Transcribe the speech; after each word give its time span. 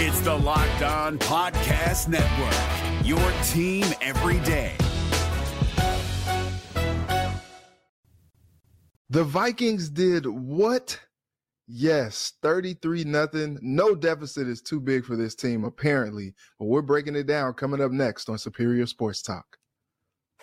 It's 0.00 0.20
the 0.20 0.32
Locked 0.32 0.82
On 0.82 1.18
Podcast 1.18 2.06
Network, 2.06 3.04
your 3.04 3.18
team 3.48 3.84
every 4.00 4.38
day. 4.46 4.76
The 9.10 9.24
Vikings 9.24 9.90
did 9.90 10.24
what? 10.24 11.00
Yes, 11.66 12.34
33 12.42 13.02
nothing. 13.02 13.58
No 13.60 13.96
deficit 13.96 14.46
is 14.46 14.62
too 14.62 14.78
big 14.78 15.04
for 15.04 15.16
this 15.16 15.34
team, 15.34 15.64
apparently. 15.64 16.32
But 16.60 16.66
we're 16.66 16.80
breaking 16.80 17.16
it 17.16 17.26
down 17.26 17.54
coming 17.54 17.80
up 17.80 17.90
next 17.90 18.28
on 18.28 18.38
Superior 18.38 18.86
Sports 18.86 19.20
Talk. 19.20 19.56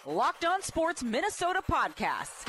Locked 0.05 0.43
On 0.43 0.61
Sports 0.61 1.01
Minnesota 1.01 1.61
Podcasts. 1.65 2.45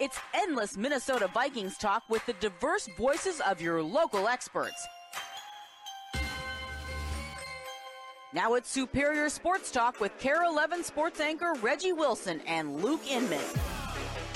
It's 0.00 0.18
endless 0.34 0.76
Minnesota 0.76 1.30
Vikings 1.32 1.78
talk 1.78 2.02
with 2.10 2.26
the 2.26 2.32
diverse 2.40 2.88
voices 2.98 3.40
of 3.48 3.60
your 3.60 3.84
local 3.84 4.26
experts. 4.26 4.84
Now 8.34 8.54
it's 8.54 8.70
Superior 8.70 9.28
Sports 9.28 9.70
Talk 9.70 10.00
with 10.00 10.18
KARE 10.18 10.44
11 10.44 10.84
sports 10.84 11.20
anchor 11.20 11.52
Reggie 11.60 11.92
Wilson 11.92 12.40
and 12.46 12.82
Luke 12.82 13.02
Inman. 13.06 13.44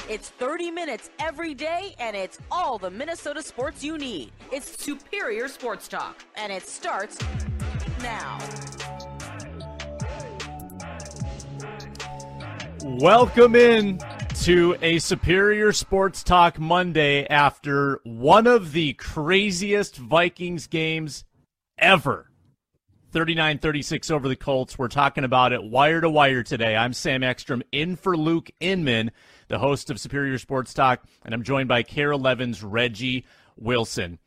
It's 0.06 0.28
30 0.28 0.70
minutes 0.70 1.08
every 1.18 1.54
day, 1.54 1.94
and 1.98 2.14
it's 2.14 2.38
all 2.50 2.76
the 2.76 2.90
Minnesota 2.90 3.42
sports 3.42 3.82
you 3.82 3.96
need. 3.96 4.32
It's 4.52 4.84
Superior 4.84 5.48
Sports 5.48 5.88
Talk, 5.88 6.22
and 6.34 6.52
it 6.52 6.66
starts 6.68 7.16
now. 8.02 8.38
Welcome 12.84 13.56
in 13.56 13.98
to 14.42 14.76
a 14.82 14.98
Superior 14.98 15.72
Sports 15.72 16.22
Talk 16.22 16.58
Monday 16.58 17.26
after 17.28 18.00
one 18.04 18.46
of 18.46 18.72
the 18.72 18.92
craziest 18.92 19.96
Vikings 19.96 20.66
games 20.66 21.24
ever. 21.78 22.30
39 23.12 23.58
36 23.58 24.10
over 24.10 24.28
the 24.28 24.36
Colts. 24.36 24.78
We're 24.78 24.88
talking 24.88 25.24
about 25.24 25.52
it 25.52 25.62
wire 25.62 26.00
to 26.00 26.10
wire 26.10 26.42
today. 26.42 26.76
I'm 26.76 26.92
Sam 26.92 27.22
Ekstrom 27.22 27.62
in 27.70 27.96
for 27.96 28.16
Luke 28.16 28.50
Inman, 28.60 29.12
the 29.48 29.58
host 29.58 29.90
of 29.90 30.00
Superior 30.00 30.38
Sports 30.38 30.74
Talk, 30.74 31.04
and 31.24 31.32
I'm 31.32 31.44
joined 31.44 31.68
by 31.68 31.82
KARE 31.82 32.10
11's 32.10 32.62
Reggie 32.62 33.24
Wilson. 33.56 34.18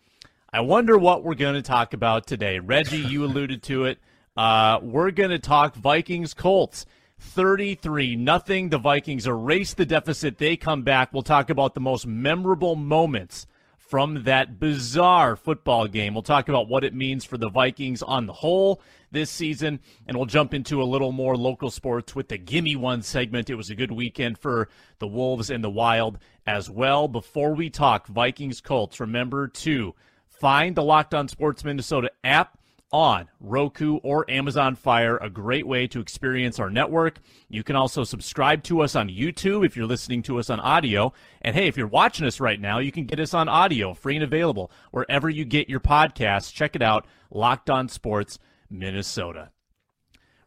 I 0.51 0.61
wonder 0.61 0.97
what 0.97 1.23
we're 1.23 1.35
going 1.35 1.55
to 1.55 1.61
talk 1.61 1.93
about 1.93 2.25
today. 2.25 2.59
Reggie, 2.59 2.97
you 2.97 3.25
alluded 3.25 3.61
to 3.63 3.83
it. 3.83 3.99
Uh, 4.35 4.79
we're 4.81 5.11
going 5.11 5.31
to 5.31 5.39
talk 5.39 5.75
Vikings 5.75 6.33
Colts. 6.33 6.85
33 7.19 8.15
nothing. 8.15 8.69
The 8.69 8.77
Vikings 8.77 9.27
erase 9.27 9.73
the 9.73 9.85
deficit. 9.85 10.37
They 10.37 10.55
come 10.55 10.83
back. 10.83 11.11
We'll 11.11 11.21
talk 11.21 11.49
about 11.49 11.73
the 11.73 11.81
most 11.81 12.07
memorable 12.07 12.77
moments 12.77 13.45
from 13.89 14.23
that 14.25 14.59
bizarre 14.59 15.35
football 15.35 15.87
game. 15.87 16.13
We'll 16.13 16.21
talk 16.21 16.47
about 16.47 16.69
what 16.69 16.83
it 16.83 16.93
means 16.93 17.25
for 17.25 17.39
the 17.39 17.49
Vikings 17.49 18.03
on 18.03 18.27
the 18.27 18.33
whole 18.33 18.81
this 19.11 19.31
season, 19.31 19.79
and 20.05 20.15
we'll 20.15 20.27
jump 20.27 20.53
into 20.53 20.83
a 20.83 20.85
little 20.85 21.11
more 21.11 21.35
local 21.35 21.71
sports 21.71 22.15
with 22.15 22.27
the 22.27 22.37
Gimme 22.37 22.75
One 22.75 23.01
segment. 23.01 23.49
It 23.49 23.55
was 23.55 23.71
a 23.71 23.75
good 23.75 23.91
weekend 23.91 24.37
for 24.37 24.69
the 24.99 25.07
Wolves 25.07 25.49
and 25.49 25.63
the 25.63 25.71
Wild 25.71 26.19
as 26.45 26.69
well. 26.69 27.07
Before 27.07 27.55
we 27.55 27.71
talk 27.71 28.05
Vikings 28.05 28.61
Colts, 28.61 28.99
remember 28.99 29.47
to 29.47 29.95
find 30.27 30.75
the 30.75 30.83
Locked 30.83 31.15
On 31.15 31.27
Sports 31.27 31.63
Minnesota 31.65 32.11
app 32.23 32.58
on 32.91 33.27
Roku 33.39 33.97
or 33.97 34.29
Amazon 34.29 34.75
Fire, 34.75 35.17
a 35.17 35.29
great 35.29 35.67
way 35.67 35.87
to 35.87 35.99
experience 35.99 36.59
our 36.59 36.69
network. 36.69 37.19
You 37.47 37.63
can 37.63 37.75
also 37.75 38.03
subscribe 38.03 38.63
to 38.63 38.81
us 38.81 38.95
on 38.95 39.09
YouTube 39.09 39.65
if 39.65 39.77
you're 39.77 39.85
listening 39.85 40.21
to 40.23 40.39
us 40.39 40.49
on 40.49 40.59
audio. 40.59 41.13
And 41.41 41.55
hey, 41.55 41.67
if 41.67 41.77
you're 41.77 41.87
watching 41.87 42.25
us 42.25 42.39
right 42.39 42.59
now, 42.59 42.79
you 42.79 42.91
can 42.91 43.05
get 43.05 43.19
us 43.19 43.33
on 43.33 43.47
audio, 43.47 43.93
free 43.93 44.15
and 44.15 44.23
available, 44.23 44.71
wherever 44.91 45.29
you 45.29 45.45
get 45.45 45.69
your 45.69 45.79
podcasts. 45.79 46.53
Check 46.53 46.75
it 46.75 46.81
out, 46.81 47.05
Locked 47.31 47.69
On 47.69 47.87
Sports 47.87 48.39
Minnesota. 48.69 49.49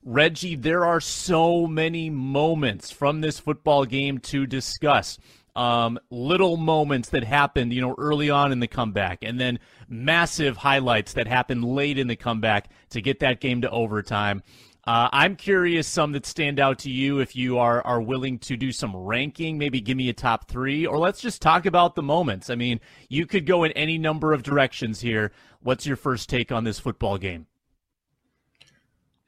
Reggie, 0.04 0.56
there 0.56 0.84
are 0.84 1.00
so 1.00 1.68
many 1.68 2.10
moments 2.10 2.90
from 2.90 3.20
this 3.20 3.38
football 3.38 3.84
game 3.84 4.18
to 4.18 4.46
discuss 4.46 5.16
um, 5.54 5.98
little 6.10 6.56
moments 6.56 7.10
that 7.10 7.24
happened, 7.24 7.72
you 7.72 7.80
know, 7.80 7.94
early 7.98 8.30
on 8.30 8.52
in 8.52 8.60
the 8.60 8.66
comeback, 8.66 9.22
and 9.22 9.38
then 9.38 9.58
massive 9.88 10.56
highlights 10.56 11.12
that 11.14 11.26
happened 11.26 11.64
late 11.64 11.98
in 11.98 12.06
the 12.06 12.16
comeback 12.16 12.70
to 12.90 13.00
get 13.00 13.20
that 13.20 13.40
game 13.40 13.60
to 13.62 13.70
overtime. 13.70 14.42
Uh, 14.84 15.08
I'm 15.12 15.36
curious 15.36 15.86
some 15.86 16.10
that 16.12 16.26
stand 16.26 16.58
out 16.58 16.80
to 16.80 16.90
you 16.90 17.20
if 17.20 17.36
you 17.36 17.58
are 17.58 17.86
are 17.86 18.00
willing 18.00 18.38
to 18.40 18.56
do 18.56 18.72
some 18.72 18.96
ranking, 18.96 19.56
maybe 19.56 19.80
give 19.80 19.96
me 19.96 20.08
a 20.08 20.12
top 20.12 20.48
three, 20.48 20.86
or 20.86 20.98
let's 20.98 21.20
just 21.20 21.40
talk 21.40 21.66
about 21.66 21.94
the 21.94 22.02
moments. 22.02 22.50
I 22.50 22.56
mean, 22.56 22.80
you 23.08 23.26
could 23.26 23.46
go 23.46 23.62
in 23.62 23.70
any 23.72 23.96
number 23.96 24.32
of 24.32 24.42
directions 24.42 25.00
here. 25.00 25.30
What's 25.60 25.86
your 25.86 25.96
first 25.96 26.28
take 26.28 26.50
on 26.50 26.64
this 26.64 26.80
football 26.80 27.16
game? 27.16 27.46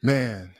Man, 0.02 0.54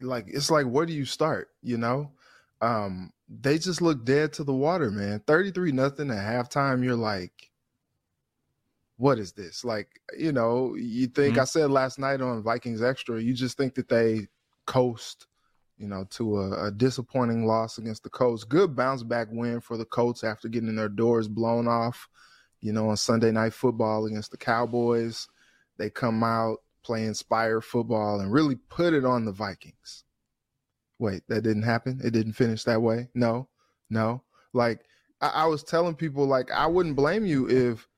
like 0.00 0.26
it's 0.28 0.52
like 0.52 0.66
where 0.66 0.86
do 0.86 0.92
you 0.92 1.04
start? 1.04 1.48
You 1.60 1.78
know, 1.78 2.12
um, 2.60 3.12
they 3.40 3.58
just 3.58 3.80
look 3.80 4.04
dead 4.04 4.32
to 4.34 4.44
the 4.44 4.52
water, 4.52 4.90
man. 4.90 5.22
33 5.26 5.72
nothing 5.72 6.10
at 6.10 6.16
halftime. 6.16 6.84
You're 6.84 6.96
like, 6.96 7.50
what 8.96 9.18
is 9.18 9.32
this? 9.32 9.64
Like, 9.64 9.88
you 10.18 10.32
know, 10.32 10.74
you 10.74 11.06
think 11.06 11.34
mm-hmm. 11.34 11.40
I 11.40 11.44
said 11.44 11.70
last 11.70 11.98
night 11.98 12.20
on 12.20 12.42
Vikings 12.42 12.82
Extra, 12.82 13.20
you 13.20 13.32
just 13.32 13.56
think 13.56 13.74
that 13.74 13.88
they 13.88 14.28
coast, 14.66 15.26
you 15.78 15.88
know, 15.88 16.04
to 16.10 16.38
a, 16.38 16.66
a, 16.66 16.70
disappointing 16.70 17.46
loss 17.46 17.78
against 17.78 18.02
the 18.02 18.10
Colts. 18.10 18.44
Good 18.44 18.76
bounce 18.76 19.02
back 19.02 19.28
win 19.30 19.60
for 19.60 19.76
the 19.76 19.84
Colts 19.84 20.22
after 20.22 20.48
getting 20.48 20.76
their 20.76 20.88
doors 20.88 21.26
blown 21.26 21.66
off, 21.66 22.08
you 22.60 22.72
know, 22.72 22.90
on 22.90 22.96
Sunday 22.96 23.32
night 23.32 23.54
football 23.54 24.06
against 24.06 24.30
the 24.30 24.36
Cowboys. 24.36 25.26
They 25.78 25.90
come 25.90 26.22
out, 26.22 26.58
play 26.84 27.04
inspired 27.04 27.62
football, 27.62 28.20
and 28.20 28.30
really 28.30 28.56
put 28.68 28.92
it 28.92 29.04
on 29.04 29.24
the 29.24 29.32
Vikings. 29.32 30.04
Wait, 31.02 31.24
that 31.26 31.42
didn't 31.42 31.64
happen? 31.64 32.00
It 32.04 32.12
didn't 32.12 32.34
finish 32.34 32.62
that 32.62 32.80
way? 32.80 33.08
No, 33.12 33.48
no. 33.90 34.22
Like 34.52 34.84
I, 35.20 35.30
I 35.34 35.46
was 35.46 35.64
telling 35.64 35.96
people, 35.96 36.26
like, 36.26 36.52
I 36.52 36.68
wouldn't 36.68 36.94
blame 36.94 37.26
you 37.26 37.48
if 37.50 37.88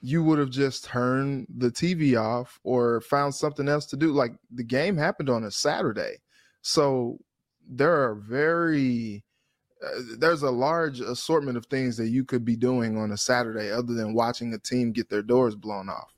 you 0.00 0.22
would 0.22 0.38
have 0.38 0.48
just 0.48 0.84
turned 0.84 1.48
the 1.54 1.70
TV 1.70 2.18
off 2.18 2.58
or 2.64 3.02
found 3.02 3.34
something 3.34 3.68
else 3.68 3.84
to 3.86 3.96
do. 3.98 4.10
Like 4.10 4.32
the 4.50 4.64
game 4.64 4.96
happened 4.96 5.28
on 5.28 5.44
a 5.44 5.50
Saturday. 5.50 6.16
So 6.62 7.18
there 7.68 7.92
are 7.92 8.14
very 8.14 9.22
uh, 9.84 10.00
there's 10.18 10.42
a 10.42 10.50
large 10.50 11.00
assortment 11.00 11.58
of 11.58 11.66
things 11.66 11.98
that 11.98 12.08
you 12.08 12.24
could 12.24 12.46
be 12.46 12.56
doing 12.56 12.96
on 12.96 13.10
a 13.12 13.18
Saturday 13.18 13.70
other 13.70 13.92
than 13.92 14.14
watching 14.14 14.54
a 14.54 14.58
team 14.58 14.92
get 14.92 15.10
their 15.10 15.20
doors 15.20 15.54
blown 15.54 15.90
off. 15.90 16.14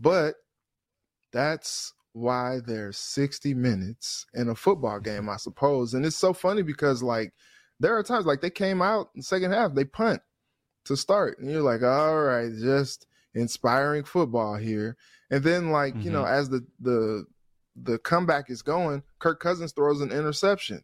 But 0.00 0.36
that's 1.32 1.94
why 2.12 2.58
there's 2.66 2.98
60 2.98 3.54
minutes 3.54 4.26
in 4.34 4.48
a 4.48 4.54
football 4.54 5.00
game, 5.00 5.28
I 5.28 5.36
suppose. 5.36 5.94
And 5.94 6.04
it's 6.04 6.16
so 6.16 6.32
funny 6.32 6.62
because 6.62 7.02
like 7.02 7.32
there 7.78 7.96
are 7.96 8.02
times 8.02 8.26
like 8.26 8.40
they 8.40 8.50
came 8.50 8.82
out 8.82 9.10
in 9.14 9.20
the 9.20 9.24
second 9.24 9.52
half, 9.52 9.74
they 9.74 9.84
punt 9.84 10.20
to 10.84 10.96
start, 10.96 11.38
and 11.38 11.50
you're 11.50 11.62
like, 11.62 11.82
all 11.82 12.20
right, 12.22 12.50
just 12.58 13.06
inspiring 13.34 14.04
football 14.04 14.56
here. 14.56 14.96
And 15.30 15.44
then 15.44 15.70
like, 15.70 15.94
mm-hmm. 15.94 16.02
you 16.02 16.10
know, 16.10 16.24
mm-hmm. 16.24 16.34
as 16.34 16.48
the 16.48 16.66
the 16.80 17.24
the 17.76 17.98
comeback 17.98 18.50
is 18.50 18.62
going, 18.62 19.02
Kirk 19.18 19.40
Cousins 19.40 19.72
throws 19.72 20.00
an 20.00 20.10
interception. 20.10 20.82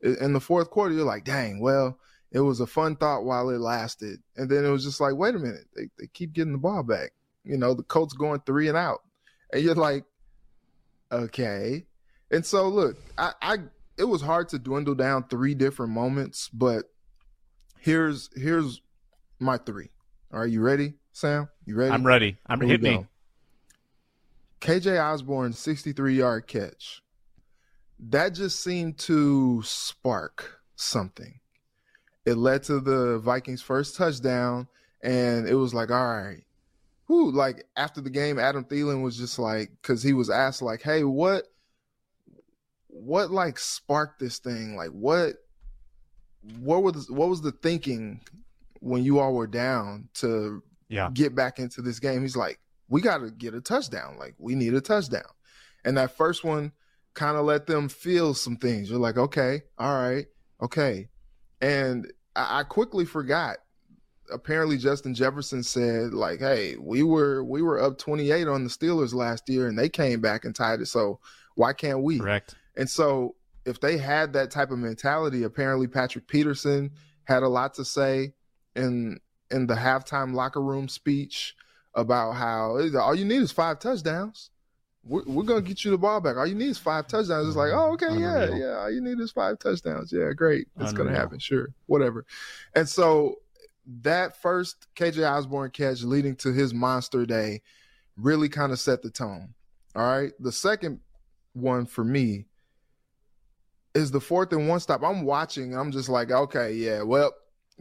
In 0.00 0.32
the 0.32 0.40
fourth 0.40 0.70
quarter, 0.70 0.94
you're 0.94 1.04
like, 1.04 1.24
dang, 1.24 1.60
well, 1.60 1.98
it 2.30 2.40
was 2.40 2.60
a 2.60 2.66
fun 2.66 2.94
thought 2.96 3.24
while 3.24 3.50
it 3.50 3.58
lasted. 3.58 4.20
And 4.36 4.48
then 4.48 4.64
it 4.64 4.70
was 4.70 4.84
just 4.84 5.00
like, 5.00 5.16
wait 5.16 5.34
a 5.34 5.38
minute, 5.38 5.64
they, 5.74 5.88
they 5.98 6.06
keep 6.12 6.32
getting 6.32 6.52
the 6.52 6.58
ball 6.58 6.84
back. 6.84 7.10
You 7.42 7.56
know, 7.56 7.74
the 7.74 7.82
Colts 7.82 8.14
going 8.14 8.40
three 8.46 8.68
and 8.68 8.76
out. 8.76 9.00
And 9.52 9.62
you're 9.62 9.74
like, 9.74 10.04
Okay. 11.10 11.86
And 12.30 12.44
so 12.44 12.68
look, 12.68 12.96
I, 13.16 13.32
I 13.40 13.56
it 13.96 14.04
was 14.04 14.22
hard 14.22 14.48
to 14.50 14.58
dwindle 14.58 14.94
down 14.94 15.24
three 15.28 15.54
different 15.54 15.92
moments, 15.92 16.48
but 16.52 16.84
here's 17.80 18.30
here's 18.34 18.80
my 19.38 19.56
three. 19.58 19.90
Are 20.30 20.46
you 20.46 20.60
ready, 20.60 20.94
Sam? 21.12 21.48
You 21.64 21.76
ready? 21.76 21.92
I'm 21.92 22.06
ready. 22.06 22.36
I'm 22.46 22.60
hit 22.60 22.82
me. 22.82 23.06
KJ 24.60 25.02
Osborn 25.02 25.52
63 25.52 26.16
yard 26.16 26.46
catch. 26.46 27.02
That 27.98 28.34
just 28.34 28.62
seemed 28.62 28.98
to 28.98 29.62
spark 29.64 30.60
something. 30.76 31.40
It 32.24 32.34
led 32.34 32.62
to 32.64 32.80
the 32.80 33.18
Vikings' 33.18 33.62
first 33.62 33.96
touchdown, 33.96 34.68
and 35.02 35.48
it 35.48 35.54
was 35.54 35.74
like, 35.74 35.90
all 35.90 36.06
right, 36.06 36.44
who 37.08 37.32
like 37.32 37.64
after 37.76 38.00
the 38.02 38.10
game, 38.10 38.38
Adam 38.38 38.64
Thielen 38.64 39.02
was 39.02 39.16
just 39.16 39.38
like, 39.38 39.70
because 39.80 40.02
he 40.02 40.12
was 40.12 40.28
asked 40.28 40.60
like, 40.60 40.82
"Hey, 40.82 41.04
what, 41.04 41.44
what 42.86 43.30
like 43.30 43.58
sparked 43.58 44.20
this 44.20 44.38
thing? 44.38 44.76
Like, 44.76 44.90
what, 44.90 45.36
what 46.60 46.82
was 46.82 47.10
what 47.10 47.30
was 47.30 47.40
the 47.40 47.52
thinking 47.52 48.20
when 48.80 49.02
you 49.02 49.18
all 49.18 49.34
were 49.34 49.46
down 49.46 50.08
to 50.14 50.62
yeah. 50.88 51.08
get 51.12 51.34
back 51.34 51.58
into 51.58 51.80
this 51.80 51.98
game?" 51.98 52.20
He's 52.20 52.36
like, 52.36 52.60
"We 52.88 53.00
got 53.00 53.18
to 53.18 53.30
get 53.30 53.54
a 53.54 53.62
touchdown. 53.62 54.18
Like, 54.18 54.34
we 54.38 54.54
need 54.54 54.74
a 54.74 54.80
touchdown." 54.82 55.22
And 55.86 55.96
that 55.96 56.14
first 56.14 56.44
one 56.44 56.72
kind 57.14 57.38
of 57.38 57.46
let 57.46 57.66
them 57.66 57.88
feel 57.88 58.34
some 58.34 58.58
things. 58.58 58.90
You're 58.90 58.98
like, 58.98 59.16
"Okay, 59.16 59.62
all 59.78 59.94
right, 59.94 60.26
okay," 60.60 61.08
and 61.62 62.12
I, 62.36 62.60
I 62.60 62.62
quickly 62.64 63.06
forgot 63.06 63.56
apparently 64.32 64.78
Justin 64.78 65.14
Jefferson 65.14 65.62
said 65.62 66.12
like, 66.12 66.40
"Hey, 66.40 66.76
we 66.76 67.02
were 67.02 67.44
we 67.44 67.62
were 67.62 67.80
up 67.80 67.98
28 67.98 68.48
on 68.48 68.64
the 68.64 68.70
Steelers 68.70 69.14
last 69.14 69.48
year, 69.48 69.68
and 69.68 69.78
they 69.78 69.88
came 69.88 70.20
back 70.20 70.44
and 70.44 70.54
tied 70.54 70.80
it. 70.80 70.86
So 70.86 71.20
why 71.54 71.72
can't 71.72 72.02
we?" 72.02 72.18
Correct. 72.18 72.54
And 72.76 72.88
so 72.88 73.34
if 73.64 73.80
they 73.80 73.98
had 73.98 74.32
that 74.32 74.50
type 74.50 74.70
of 74.70 74.78
mentality, 74.78 75.42
apparently 75.42 75.86
Patrick 75.86 76.26
Peterson 76.26 76.90
had 77.24 77.42
a 77.42 77.48
lot 77.48 77.74
to 77.74 77.84
say 77.84 78.32
in 78.74 79.18
in 79.50 79.66
the 79.66 79.74
halftime 79.74 80.34
locker 80.34 80.62
room 80.62 80.88
speech 80.88 81.54
about 81.94 82.32
how 82.32 82.78
all 83.00 83.14
you 83.14 83.24
need 83.24 83.42
is 83.42 83.52
five 83.52 83.78
touchdowns. 83.78 84.50
We're, 85.04 85.24
we're 85.26 85.42
gonna 85.44 85.62
get 85.62 85.84
you 85.84 85.90
the 85.90 85.98
ball 85.98 86.20
back. 86.20 86.36
All 86.36 86.46
you 86.46 86.54
need 86.54 86.68
is 86.68 86.78
five 86.78 87.06
touchdowns. 87.06 87.48
It's 87.48 87.56
like, 87.56 87.72
oh, 87.72 87.92
okay, 87.92 88.18
yeah, 88.18 88.42
Unreal. 88.42 88.58
yeah. 88.58 88.76
All 88.78 88.90
you 88.90 89.00
need 89.00 89.18
is 89.20 89.32
five 89.32 89.58
touchdowns. 89.58 90.12
Yeah, 90.12 90.32
great. 90.32 90.68
It's 90.78 90.92
gonna 90.92 91.14
happen. 91.14 91.38
Sure, 91.38 91.68
whatever. 91.86 92.26
And 92.74 92.88
so 92.88 93.36
that 94.02 94.40
first 94.40 94.86
KJ 94.96 95.28
Osborn 95.28 95.70
catch 95.70 96.02
leading 96.02 96.36
to 96.36 96.52
his 96.52 96.74
monster 96.74 97.24
day 97.24 97.62
really 98.16 98.48
kind 98.48 98.72
of 98.72 98.78
set 98.78 99.02
the 99.02 99.10
tone. 99.10 99.54
All 99.94 100.02
right. 100.02 100.32
The 100.38 100.52
second 100.52 101.00
one 101.54 101.86
for 101.86 102.04
me 102.04 102.46
is 103.94 104.10
the 104.10 104.20
fourth 104.20 104.52
and 104.52 104.68
one 104.68 104.80
stop. 104.80 105.02
I'm 105.02 105.24
watching. 105.24 105.76
I'm 105.76 105.90
just 105.90 106.08
like, 106.08 106.30
okay, 106.30 106.72
yeah, 106.74 107.02
well, 107.02 107.32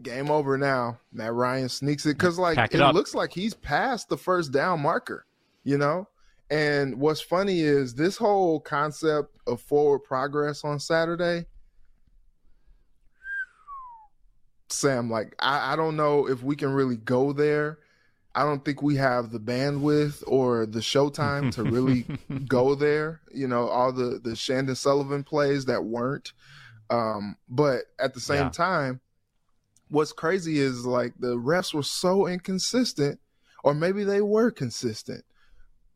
game 0.01 0.31
over 0.31 0.57
now. 0.57 1.00
Matt 1.12 1.33
Ryan 1.33 1.69
sneaks 1.69 2.06
it 2.06 2.18
because 2.18 2.39
like 2.39 2.56
Pack 2.56 2.74
it, 2.74 2.81
it 2.81 2.94
looks 2.94 3.13
like 3.13 3.33
he's 3.33 3.53
past 3.53 4.10
the 4.10 4.18
first 4.18 4.51
down 4.51 4.81
marker, 4.81 5.25
you 5.63 5.77
know. 5.77 6.07
And 6.50 7.00
what's 7.00 7.19
funny 7.19 7.60
is 7.60 7.94
this 7.94 8.15
whole 8.15 8.60
concept 8.62 9.38
of 9.48 9.60
forward 9.62 10.00
progress 10.00 10.63
on 10.63 10.80
Saturday. 10.80 11.45
Sam, 14.69 15.10
like 15.10 15.36
I, 15.40 15.74
I 15.74 15.75
don't 15.75 15.96
know 15.96 16.28
if 16.28 16.44
we 16.44 16.56
can 16.56 16.74
really 16.74 16.98
go 16.98 17.34
there. 17.34 17.80
I 18.36 18.44
don't 18.44 18.64
think 18.64 18.81
we 18.84 18.96
have 18.98 19.31
the 19.31 19.40
bandwidth 19.40 20.24
or 20.28 20.66
the 20.66 20.80
showtime 20.80 21.52
to 21.54 21.64
really 21.64 22.06
go 22.48 22.75
there. 22.75 23.22
You 23.34 23.48
know, 23.48 23.68
all 23.68 23.92
the 23.92 24.19
the 24.24 24.36
Chandon 24.36 24.75
Sullivan 24.75 25.24
plays 25.24 25.66
that 25.66 25.84
weren't. 25.84 26.34
Um, 26.90 27.36
but 27.50 27.84
at 28.00 28.14
the 28.14 28.19
same 28.19 28.46
Yeah. 28.46 28.50
time, 28.50 29.02
what's 29.90 30.14
crazy 30.14 30.60
is 30.60 30.86
like 30.86 31.13
the 31.20 31.36
refs 31.36 31.74
were 31.74 31.84
so 31.84 32.28
inconsistent, 32.28 33.20
or 33.63 33.74
maybe 33.74 34.04
they 34.04 34.22
were 34.22 34.52
consistent 34.52 35.24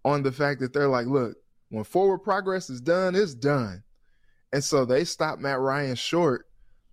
on 0.04 0.24
the 0.24 0.32
fact 0.32 0.60
that 0.62 0.74
they're 0.74 0.88
like, 0.90 1.06
look, 1.08 1.38
when 1.70 1.84
forward 1.84 2.20
progress 2.20 2.70
is 2.70 2.82
done, 2.82 3.16
it's 3.16 3.36
done. 3.36 3.84
And 4.52 4.64
so 4.64 4.84
they 4.84 5.06
stopped 5.06 5.42
Matt 5.42 5.60
Ryan 5.60 5.96
short 5.96 6.48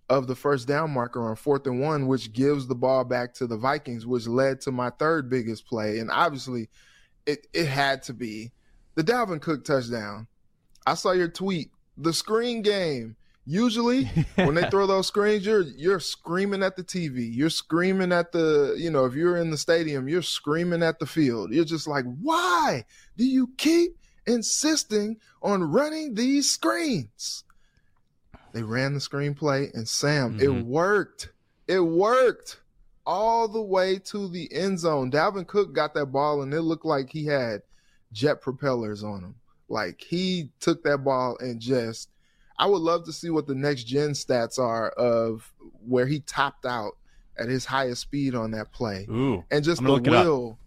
of 0.09 0.27
the 0.27 0.35
first 0.35 0.67
down 0.67 0.91
marker 0.91 1.21
on 1.21 1.35
fourth 1.35 1.67
and 1.67 1.79
one, 1.79 2.07
which 2.07 2.33
gives 2.33 2.67
the 2.67 2.75
ball 2.75 3.03
back 3.03 3.33
to 3.35 3.47
the 3.47 3.57
Vikings, 3.57 4.07
which 4.07 4.27
led 4.27 4.59
to 4.61 4.71
my 4.71 4.89
third 4.89 5.29
biggest 5.29 5.67
play. 5.67 5.99
And 5.99 6.09
obviously, 6.09 6.69
it, 7.25 7.47
it 7.53 7.67
had 7.67 8.01
to 8.03 8.13
be 8.13 8.51
the 8.95 9.03
Dalvin 9.03 9.41
Cook 9.41 9.63
touchdown. 9.63 10.27
I 10.87 10.95
saw 10.95 11.11
your 11.11 11.27
tweet, 11.27 11.69
the 11.97 12.13
screen 12.13 12.61
game. 12.61 13.15
Usually, 13.45 14.05
when 14.35 14.55
they 14.55 14.69
throw 14.69 14.87
those 14.87 15.07
screens, 15.07 15.45
you're 15.45 15.61
you're 15.61 15.99
screaming 15.99 16.63
at 16.63 16.75
the 16.75 16.83
TV. 16.83 17.29
You're 17.31 17.49
screaming 17.49 18.11
at 18.11 18.31
the, 18.31 18.75
you 18.77 18.91
know, 18.91 19.05
if 19.05 19.13
you're 19.13 19.37
in 19.37 19.51
the 19.51 19.57
stadium, 19.57 20.07
you're 20.07 20.21
screaming 20.21 20.83
at 20.83 20.99
the 20.99 21.05
field. 21.05 21.51
You're 21.51 21.65
just 21.65 21.87
like, 21.87 22.05
why 22.21 22.85
do 23.17 23.25
you 23.25 23.49
keep 23.57 23.97
insisting 24.27 25.17
on 25.41 25.63
running 25.63 26.13
these 26.15 26.49
screens? 26.49 27.43
They 28.53 28.63
ran 28.63 28.93
the 28.93 28.99
screenplay, 28.99 29.73
and 29.73 29.87
Sam, 29.87 30.39
it 30.39 30.47
Mhm. 30.47 30.65
worked. 30.65 31.31
It 31.67 31.79
worked 31.81 32.59
all 33.05 33.47
the 33.47 33.61
way 33.61 33.99
to 33.99 34.27
the 34.27 34.51
end 34.53 34.79
zone. 34.79 35.11
Dalvin 35.11 35.47
Cook 35.47 35.73
got 35.73 35.93
that 35.93 36.07
ball, 36.07 36.41
and 36.41 36.53
it 36.53 36.61
looked 36.61 36.85
like 36.85 37.09
he 37.09 37.25
had 37.25 37.61
jet 38.11 38.41
propellers 38.41 39.03
on 39.03 39.21
him. 39.23 39.35
Like 39.67 40.01
he 40.01 40.51
took 40.59 40.83
that 40.83 40.99
ball 41.03 41.37
and 41.39 41.59
just. 41.59 42.09
I 42.57 42.65
would 42.65 42.81
love 42.81 43.05
to 43.05 43.13
see 43.13 43.29
what 43.29 43.47
the 43.47 43.55
next 43.55 43.83
gen 43.85 44.09
stats 44.11 44.59
are 44.59 44.89
of 44.89 45.53
where 45.87 46.07
he 46.07 46.19
topped 46.19 46.65
out 46.65 46.97
at 47.37 47.47
his 47.47 47.63
highest 47.65 48.01
speed 48.01 48.35
on 48.35 48.51
that 48.51 48.73
play 48.73 49.05
Ooh. 49.09 49.45
and 49.49 49.63
just 49.63 49.81
the 49.81 49.87
gonna 49.87 49.93
look 49.93 50.07
it 50.07 50.13
up. 50.13 50.25
will 50.25 50.59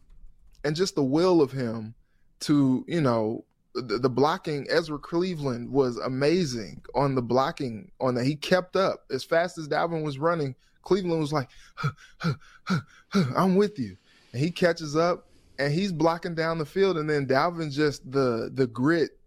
and 0.65 0.75
just 0.75 0.95
the 0.95 1.03
will 1.03 1.43
of 1.43 1.53
him 1.53 1.95
to 2.41 2.83
you 2.89 3.03
know 3.03 3.45
the, 3.75 4.11
blocking 4.11 4.67
ezra 4.71 4.99
cleveland 4.99 5.71
was 5.71 5.97
amazing 5.99 6.83
on 6.95 7.15
the 7.15 7.23
blocking 7.23 7.91
on 8.01 8.15
that. 8.15 8.25
He 8.25 8.37
kept 8.37 8.77
up. 8.77 9.05
As 9.11 9.25
fast 9.25 9.59
as 9.59 9.69
dalvin 9.69 10.03
was 10.03 10.19
running 10.19 10.55
cleveland 10.83 11.21
was 11.21 11.33
like 11.33 11.49
"Huh, 11.77 11.91
huh, 12.19 12.35
huh, 12.65 12.81
huh, 13.09 13.25
i'm 13.37 13.57
with 13.57 13.79
you. 13.79 13.97
And 14.33 14.43
he 14.43 14.51
catches 14.51 14.97
up 14.97 15.29
and 15.59 15.73
he's 15.73 15.93
blocking 15.93 16.35
down 16.35 16.59
the 16.59 16.67
field. 16.67 16.99
And 16.99 17.09
then 17.09 17.27
dalvin 17.27 17.73
just 17.73 18.11
the 18.11 18.51
the 18.53 18.67
grit 18.67 19.19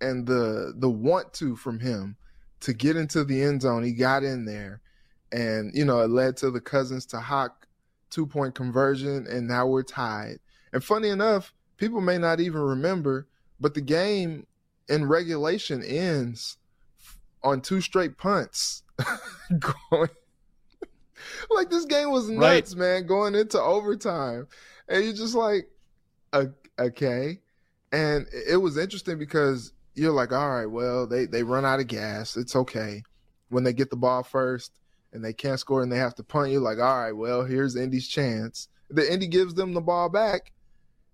and 0.00 0.26
the 0.26 0.74
the 0.76 0.90
want 0.90 1.32
to 1.34 1.54
from 1.56 1.78
him 1.78 2.16
to 2.60 2.72
get 2.72 2.96
into 2.96 3.24
the 3.24 3.42
end 3.42 3.62
zone 3.62 3.82
he 3.82 3.92
got 3.92 4.22
in 4.22 4.44
there 4.44 4.80
and 5.32 5.72
you 5.74 5.84
know 5.84 6.00
it 6.00 6.10
led 6.10 6.36
to 6.38 6.50
the 6.50 6.60
cousins 6.60 7.06
to 7.06 7.20
Hock 7.20 7.66
two 8.12 8.26
point 8.26 8.54
conversion, 8.54 9.26
and 9.26 9.48
now 9.48 9.66
we're 9.66 9.82
tied. 9.82 10.38
And 10.72 10.84
funny 10.84 11.08
enough, 11.08 11.52
people 11.78 12.00
may 12.00 12.18
not 12.18 12.38
even 12.38 12.60
remember, 12.60 13.26
but 13.62 13.74
the 13.74 13.80
game 13.80 14.46
in 14.88 15.06
regulation 15.06 15.82
ends 15.82 16.58
on 17.42 17.60
two 17.60 17.80
straight 17.80 18.18
punts. 18.18 18.82
going 19.58 20.10
like 21.50 21.70
this 21.70 21.84
game 21.84 22.10
was 22.10 22.28
Right. 22.28 22.56
nuts, 22.56 22.74
man, 22.74 23.06
going 23.06 23.34
into 23.34 23.60
overtime. 23.60 24.46
And 24.88 25.04
you're 25.04 25.14
just 25.14 25.34
like, 25.34 25.68
okay. 26.78 27.40
And 27.92 28.26
it 28.32 28.56
was 28.56 28.76
interesting 28.76 29.18
because 29.18 29.72
you're 29.94 30.12
like, 30.12 30.32
all 30.32 30.50
right, 30.50 30.66
well, 30.66 31.06
they, 31.06 31.26
they 31.26 31.42
run 31.42 31.64
out 31.64 31.80
of 31.80 31.86
gas. 31.86 32.36
It's 32.36 32.56
okay. 32.56 33.02
When 33.48 33.64
they 33.64 33.72
get 33.72 33.90
the 33.90 33.96
ball 33.96 34.22
first, 34.22 34.72
and 35.12 35.24
they 35.24 35.32
can't 35.32 35.60
score 35.60 35.82
and 35.82 35.92
they 35.92 35.98
have 35.98 36.14
to 36.14 36.22
punt 36.22 36.50
you're 36.50 36.60
like 36.60 36.78
all 36.78 37.00
right 37.00 37.12
well 37.12 37.44
here's 37.44 37.76
indy's 37.76 38.08
chance 38.08 38.68
the 38.90 39.12
indy 39.12 39.26
gives 39.26 39.54
them 39.54 39.74
the 39.74 39.80
ball 39.80 40.08
back 40.08 40.52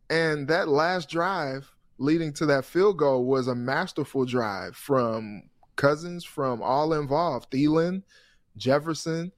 and 0.08 0.48
that 0.48 0.68
last 0.68 1.08
drive 1.08 1.70
leading 1.98 2.32
to 2.32 2.46
that 2.46 2.64
field 2.64 2.96
goal 2.96 3.24
was 3.24 3.48
a 3.48 3.54
masterful 3.54 4.24
drive 4.24 4.76
from 4.76 5.42
cousins 5.76 6.24
from 6.24 6.62
all 6.62 6.92
involved 6.92 7.50
Thielen, 7.50 8.02
jefferson 8.56 9.32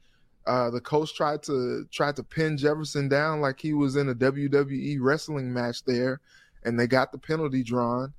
uh, 0.47 0.71
the 0.71 0.81
coach 0.81 1.15
tried 1.15 1.43
to 1.43 1.87
tried 1.93 2.17
to 2.17 2.23
pin 2.23 2.57
jefferson 2.57 3.09
down 3.09 3.41
like 3.41 3.61
he 3.61 3.75
was 3.75 3.97
in 3.97 4.09
a 4.09 4.15
wwe 4.15 4.97
wrestling 5.01 5.53
match 5.53 5.85
there 5.85 6.21
and 6.65 6.79
they 6.79 6.87
got 6.87 7.13
the 7.13 7.19
penalty 7.19 7.63
drawn 7.63 8.13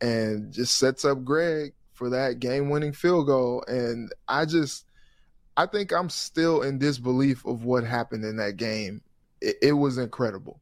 and 0.00 0.52
just 0.52 0.78
sets 0.78 1.04
up 1.04 1.24
greg 1.24 1.72
for 1.92 2.10
that 2.10 2.38
game-winning 2.38 2.92
field 2.92 3.26
goal 3.26 3.64
and 3.66 4.12
i 4.28 4.44
just 4.44 4.86
I 5.56 5.66
think 5.66 5.92
I'm 5.92 6.10
still 6.10 6.62
in 6.62 6.78
disbelief 6.78 7.44
of 7.46 7.64
what 7.64 7.84
happened 7.84 8.24
in 8.24 8.36
that 8.38 8.56
game. 8.56 9.02
It, 9.40 9.56
it 9.62 9.72
was 9.72 9.98
incredible. 9.98 10.60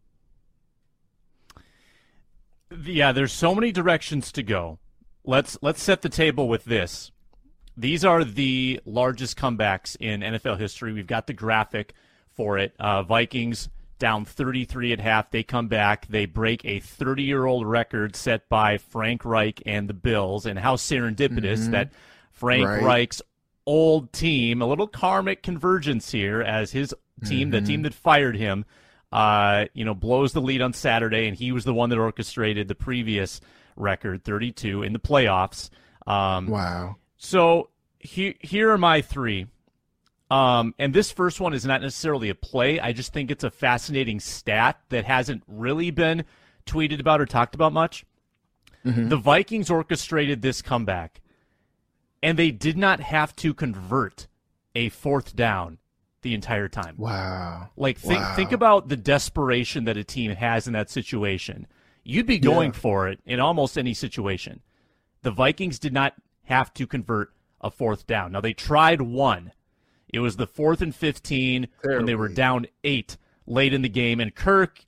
Yeah, 2.85 3.13
there's 3.13 3.33
so 3.33 3.55
many 3.55 3.73
directions 3.73 4.33
to 4.33 4.43
go. 4.43 4.79
Let's 5.25 5.57
let's 5.63 5.83
set 5.83 6.03
the 6.03 6.09
table 6.09 6.49
with 6.49 6.65
this. 6.65 7.11
These 7.77 8.05
are 8.05 8.25
the 8.25 8.81
largest 8.85 9.37
comebacks 9.37 9.97
in 9.99 10.21
NFL 10.21 10.59
history. 10.59 10.93
We've 10.93 11.07
got 11.07 11.27
the 11.27 11.33
graphic 11.33 11.95
for 12.31 12.59
it. 12.59 12.75
Uh, 12.79 13.03
Vikings 13.03 13.69
down 13.99 14.25
33 14.25 14.93
at 14.93 15.01
half. 15.01 15.31
They 15.31 15.43
come 15.43 15.69
back. 15.69 16.07
They 16.09 16.27
break 16.27 16.65
a 16.65 16.81
30 16.81 17.23
year 17.23 17.47
old 17.47 17.67
record 17.67 18.17
set 18.17 18.49
by 18.49 18.79
Frank 18.79 19.25
Reich 19.25 19.63
and 19.65 19.89
the 19.89 19.95
Bills. 19.95 20.45
And 20.45 20.59
how 20.59 20.77
serendipitous 20.77 21.69
Mhm. 21.69 21.71
that 21.71 21.93
Frank 22.31 22.67
Right. 22.67 22.83
Reich's 22.83 23.23
old 23.65 24.13
team, 24.13 24.61
a 24.61 24.67
little 24.67 24.89
karmic 24.89 25.43
convergence 25.43 26.11
here 26.11 26.43
as 26.43 26.73
his 26.73 26.93
team, 27.25 27.51
the 27.51 27.61
Mhm. 27.61 27.67
team 27.67 27.83
that 27.83 27.95
fired 27.95 28.37
him, 28.37 28.65
uh, 29.13 29.67
you 29.75 29.85
know, 29.85 29.95
blows 29.95 30.33
the 30.33 30.41
lead 30.41 30.63
on 30.63 30.73
Saturday, 30.73 31.27
and 31.29 31.37
he 31.37 31.53
was 31.53 31.65
the 31.65 31.75
one 31.75 31.91
that 31.91 31.99
orchestrated 31.99 32.69
the 32.69 32.75
previous 32.75 33.41
record, 33.77 34.25
32, 34.25 34.83
in 34.83 34.93
the 34.93 34.99
playoffs. 34.99 35.71
Um, 36.07 36.47
Wow. 36.49 36.97
so 37.17 37.69
here, 37.99 38.35
here 38.41 38.71
are 38.71 38.79
my 38.79 39.03
three. 39.03 39.47
Um, 40.31 40.75
and 40.79 40.95
this 40.95 41.13
first 41.13 41.41
one 41.41 41.53
is 41.53 41.67
not 41.67 41.83
necessarily 41.83 42.31
a 42.31 42.35
play. 42.35 42.81
I 42.81 42.93
just 42.93 43.13
think 43.13 43.31
it's 43.31 43.45
a 43.45 43.51
fascinating 43.51 44.19
stat 44.19 44.81
that 44.89 45.05
hasn't 45.05 45.43
really 45.47 45.91
been 45.91 46.25
tweeted 46.65 47.01
about 47.01 47.21
or 47.21 47.27
talked 47.27 47.55
about 47.55 47.73
much. 47.75 48.07
Mhm. 48.85 49.11
The 49.11 49.17
Vikings 49.19 49.71
orchestrated 49.71 50.41
this 50.41 50.63
comeback, 50.63 51.21
and 52.23 52.39
they 52.39 52.51
did 52.51 52.79
not 52.79 53.01
have 53.01 53.37
to 53.37 53.53
convert 53.53 54.27
a 54.75 54.89
fourth 54.89 55.37
down 55.37 55.79
the 56.23 56.35
entire 56.35 56.69
time. 56.69 56.95
Wow. 56.99 57.69
Like 57.77 57.99
think 57.99 58.21
Wow. 58.21 58.35
think 58.35 58.53
about 58.53 58.89
the 58.89 58.97
desperation 58.97 59.85
that 59.85 59.97
a 59.97 60.05
team 60.05 60.33
has 60.33 60.67
in 60.67 60.73
that 60.73 60.91
situation. 60.91 61.67
You'd 62.05 62.27
be 62.27 62.39
going 62.39 62.73
Yeah. 62.73 62.79
for 62.79 63.09
it 63.09 63.21
in 63.27 63.39
almost 63.41 63.77
any 63.79 63.95
situation. 63.95 64.61
The 65.23 65.31
Vikings 65.31 65.79
did 65.79 65.93
not 65.93 66.15
have 66.45 66.73
to 66.75 66.87
convert 66.87 67.33
a 67.61 67.71
fourth 67.71 68.07
down. 68.07 68.33
Now 68.33 68.41
they 68.41 68.53
tried 68.53 69.01
one. 69.03 69.53
It 70.13 70.19
was 70.21 70.37
the 70.37 70.47
fourth 70.47 70.83
and 70.83 70.95
fifteen 70.95 71.69
when 71.83 72.07
they 72.07 72.15
were 72.15 72.29
down 72.29 72.67
eight 72.85 73.17
late 73.47 73.73
in 73.73 73.83
the 73.83 73.89
game, 73.89 74.21
and 74.21 74.35
Kirk 74.35 74.85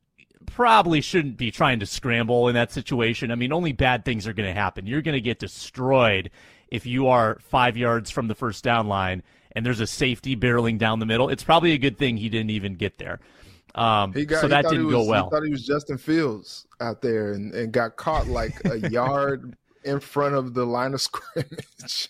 probably 0.47 1.01
shouldn't 1.01 1.37
be 1.37 1.51
trying 1.51 1.81
to 1.81 1.87
scramble 1.87 2.49
in 2.49 2.55
that 2.55 2.71
situation. 2.71 3.31
I 3.31 3.35
mean, 3.35 3.53
only 3.53 3.73
bad 3.73 4.05
things 4.05 4.27
are 4.27 4.33
going 4.35 4.49
to 4.49 4.55
happen. 4.61 4.87
You're 4.87 5.01
going 5.03 5.15
to 5.15 5.21
get 5.21 5.39
destroyed 5.39 6.31
if 6.69 6.85
you 6.85 7.07
are 7.09 7.39
five 7.41 7.77
yards 7.77 8.11
from 8.11 8.29
the 8.29 8.35
first 8.35 8.63
down 8.63 8.87
line 8.87 9.23
and 9.55 9.65
there's 9.65 9.81
a 9.81 9.87
safety 9.87 10.37
barreling 10.37 10.79
down 10.79 10.99
the 10.99 11.07
middle. 11.07 11.29
It's 11.29 11.45
probably 11.45 11.73
a 11.73 11.79
good 11.79 11.99
thing 11.99 12.17
he 12.17 12.29
didn't 12.29 12.51
even 12.51 12.75
get 12.75 12.99
there. 12.99 13.21
Um, 13.75 14.13
got, 14.13 14.41
so 14.41 14.49
that 14.49 14.69
didn't 14.69 14.87
was, 14.87 14.95
go 14.95 15.05
well. 15.05 15.25
He 15.25 15.31
thought 15.31 15.45
he 15.45 15.51
was 15.51 15.67
Justin 15.67 15.99
Fields 15.99 16.67
out 16.81 17.03
there 17.03 17.33
and, 17.33 17.53
and 17.55 17.73
got 17.73 17.97
caught 17.97 18.29
like 18.29 18.65
a 18.65 18.79
yard 18.91 19.57
in 19.85 20.01
front 20.01 20.35
of 20.35 20.55
the 20.55 20.65
line 20.65 20.95
of 20.95 21.01
scrimmage. 21.01 22.09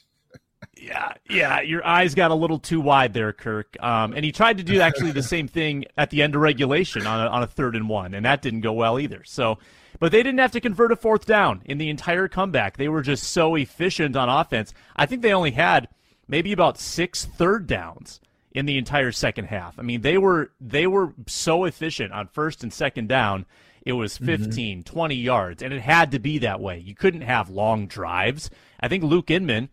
Yeah, 0.76 1.12
yeah, 1.30 1.60
your 1.60 1.86
eyes 1.86 2.14
got 2.14 2.30
a 2.30 2.34
little 2.34 2.58
too 2.58 2.80
wide 2.80 3.14
there, 3.14 3.32
Kirk. 3.32 3.76
Um, 3.82 4.12
and 4.12 4.24
he 4.24 4.32
tried 4.32 4.58
to 4.58 4.64
do 4.64 4.80
actually 4.80 5.12
the 5.12 5.22
same 5.22 5.48
thing 5.48 5.86
at 5.96 6.10
the 6.10 6.22
end 6.22 6.34
of 6.34 6.42
regulation 6.42 7.06
on 7.06 7.26
a, 7.26 7.30
on 7.30 7.42
a 7.42 7.46
third 7.46 7.74
and 7.74 7.88
one, 7.88 8.12
and 8.12 8.26
that 8.26 8.42
didn't 8.42 8.60
go 8.60 8.72
well 8.72 9.00
either. 9.00 9.22
So, 9.24 9.58
but 9.98 10.12
they 10.12 10.22
didn't 10.22 10.40
have 10.40 10.52
to 10.52 10.60
convert 10.60 10.92
a 10.92 10.96
fourth 10.96 11.24
down 11.24 11.62
in 11.64 11.78
the 11.78 11.88
entire 11.88 12.28
comeback. 12.28 12.76
They 12.76 12.88
were 12.88 13.02
just 13.02 13.24
so 13.24 13.54
efficient 13.54 14.16
on 14.16 14.28
offense. 14.28 14.74
I 14.96 15.06
think 15.06 15.22
they 15.22 15.32
only 15.32 15.52
had 15.52 15.88
maybe 16.28 16.52
about 16.52 16.78
six 16.78 17.24
third 17.24 17.66
downs 17.66 18.20
in 18.52 18.66
the 18.66 18.78
entire 18.78 19.12
second 19.12 19.46
half. 19.46 19.78
I 19.78 19.82
mean, 19.82 20.00
they 20.02 20.16
were 20.18 20.52
they 20.60 20.86
were 20.86 21.12
so 21.26 21.64
efficient 21.64 22.12
on 22.12 22.28
first 22.28 22.62
and 22.62 22.72
second 22.72 23.08
down. 23.08 23.46
It 23.84 23.92
was 23.92 24.14
mm-hmm. 24.14 24.26
15, 24.26 24.78
mm-hmm. 24.78 24.94
20 24.94 25.14
yards, 25.14 25.62
and 25.62 25.74
it 25.74 25.82
had 25.82 26.12
to 26.12 26.18
be 26.18 26.38
that 26.38 26.60
way. 26.60 26.78
You 26.78 26.94
couldn't 26.94 27.20
have 27.20 27.50
long 27.50 27.86
drives. 27.86 28.48
I 28.80 28.88
think 28.88 29.04
Luke 29.04 29.30
Inman 29.30 29.68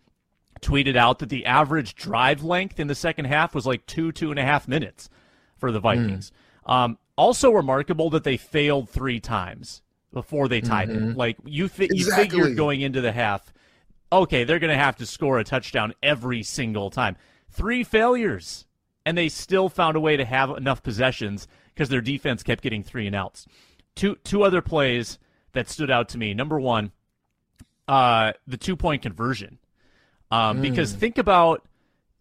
tweeted 0.62 0.96
out 0.96 1.20
that 1.20 1.30
the 1.30 1.46
average 1.46 1.96
drive 1.96 2.44
length 2.44 2.80
in 2.80 2.88
the 2.88 2.96
second 2.96 3.26
half 3.26 3.56
was 3.56 3.66
like 3.66 3.86
two, 3.86 4.12
two 4.12 4.30
and 4.30 4.40
a 4.40 4.44
half 4.44 4.68
minutes 4.68 5.10
for 5.58 5.72
the 5.72 5.80
Vikings. 5.80 6.32
Mm. 6.68 6.74
Um, 6.74 6.98
also 7.16 7.52
remarkable 7.52 8.10
that 8.12 8.24
they 8.24 8.38
failed 8.38 8.90
three 8.90 9.20
times 9.20 9.82
before 10.14 10.48
they 10.48 10.62
tied 10.62 10.90
mm-hmm. 10.90 11.12
it. 11.12 11.18
Like 11.18 11.38
you, 11.46 11.68
fi- 11.68 11.86
exactly. 11.86 12.00
you 12.00 12.44
figured 12.44 12.58
going 12.58 12.82
into 12.82 13.02
the 13.02 13.12
half, 13.12 13.51
okay, 14.12 14.44
they're 14.44 14.60
going 14.60 14.76
to 14.76 14.84
have 14.84 14.98
to 14.98 15.06
score 15.06 15.40
a 15.40 15.44
touchdown 15.44 15.94
every 16.04 16.44
single 16.44 16.90
time. 16.90 17.16
Three 17.50 17.84
failures, 17.84 18.66
and 19.06 19.18
they 19.18 19.30
still 19.30 19.70
found 19.70 19.96
a 19.96 20.00
way 20.00 20.18
to 20.18 20.26
have 20.26 20.50
enough 20.52 20.84
possessions 20.84 21.48
because 21.74 21.90
their 21.90 22.02
defense 22.02 22.44
kept 22.44 22.64
getting 22.64 22.84
three 22.84 23.08
and 23.08 23.16
outs. 23.16 23.46
Two 23.96 24.16
two 24.24 24.44
other 24.44 24.62
plays 24.62 25.20
that 25.54 25.70
stood 25.70 25.92
out 25.92 26.10
to 26.10 26.18
me. 26.18 26.34
Number 26.34 26.60
one, 26.60 26.92
uh, 27.88 28.34
the 28.48 28.58
two 28.58 28.76
point 28.76 29.02
conversion. 29.02 29.58
Um, 30.30 30.60
mm. 30.60 30.62
Because 30.62 30.94
think 30.94 31.18
about 31.18 31.68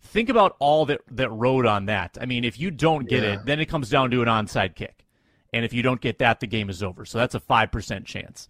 think 0.03 0.29
about 0.29 0.57
all 0.59 0.87
that 0.87 1.01
that 1.13 1.31
rode 1.31 1.67
on 1.67 1.87
that. 1.87 2.19
I 2.21 2.27
mean, 2.27 2.45
if 2.45 2.59
you 2.59 2.71
don't 2.71 3.09
get 3.09 3.23
yeah. 3.23 3.35
it, 3.35 3.47
then 3.47 3.61
it 3.61 3.67
comes 3.67 3.89
down 3.89 4.11
to 4.11 4.23
an 4.23 4.29
onside 4.29 4.75
kick, 4.75 5.07
and 5.53 5.65
if 5.65 5.73
you 5.73 5.83
don't 5.83 6.01
get 6.01 6.19
that, 6.19 6.41
the 6.41 6.47
game 6.47 6.71
is 6.71 6.83
over. 6.83 7.05
So 7.05 7.19
that's 7.19 7.37
a 7.37 7.41
five 7.41 7.71
percent 7.71 8.05
chance. 8.05 8.49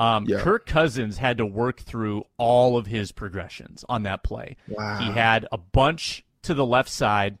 Um, 0.00 0.24
yeah. 0.26 0.40
Kirk 0.40 0.66
Cousins 0.66 1.18
had 1.18 1.38
to 1.38 1.46
work 1.46 1.80
through 1.80 2.24
all 2.38 2.76
of 2.76 2.86
his 2.86 3.12
progressions 3.12 3.84
on 3.88 4.04
that 4.04 4.22
play. 4.22 4.56
Wow. 4.66 4.98
He 4.98 5.10
had 5.10 5.46
a 5.52 5.58
bunch 5.58 6.24
to 6.42 6.54
the 6.54 6.66
left 6.66 6.88
side, 6.88 7.38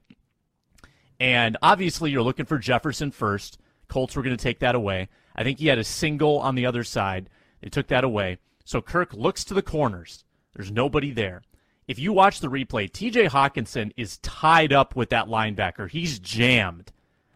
and 1.18 1.56
obviously 1.62 2.10
you're 2.10 2.22
looking 2.22 2.46
for 2.46 2.58
Jefferson 2.58 3.10
first. 3.10 3.58
Colts 3.88 4.14
were 4.14 4.22
going 4.22 4.36
to 4.36 4.42
take 4.42 4.60
that 4.60 4.74
away. 4.74 5.08
I 5.34 5.42
think 5.42 5.58
he 5.58 5.66
had 5.66 5.78
a 5.78 5.84
single 5.84 6.38
on 6.38 6.54
the 6.54 6.66
other 6.66 6.84
side. 6.84 7.30
They 7.62 7.70
took 7.70 7.88
that 7.88 8.04
away. 8.04 8.38
So 8.64 8.80
Kirk 8.80 9.14
looks 9.14 9.42
to 9.44 9.54
the 9.54 9.62
corners. 9.62 10.24
There's 10.54 10.70
nobody 10.70 11.10
there 11.10 11.42
if 11.90 11.98
you 11.98 12.12
watch 12.12 12.38
the 12.38 12.46
replay, 12.46 12.88
TJ 12.88 13.30
Hockenson 13.30 13.90
is 13.96 14.18
tied 14.18 14.72
up 14.72 14.94
with 14.94 15.10
that 15.10 15.26
linebacker. 15.26 15.90
He's 15.90 16.20
jammed 16.20 16.92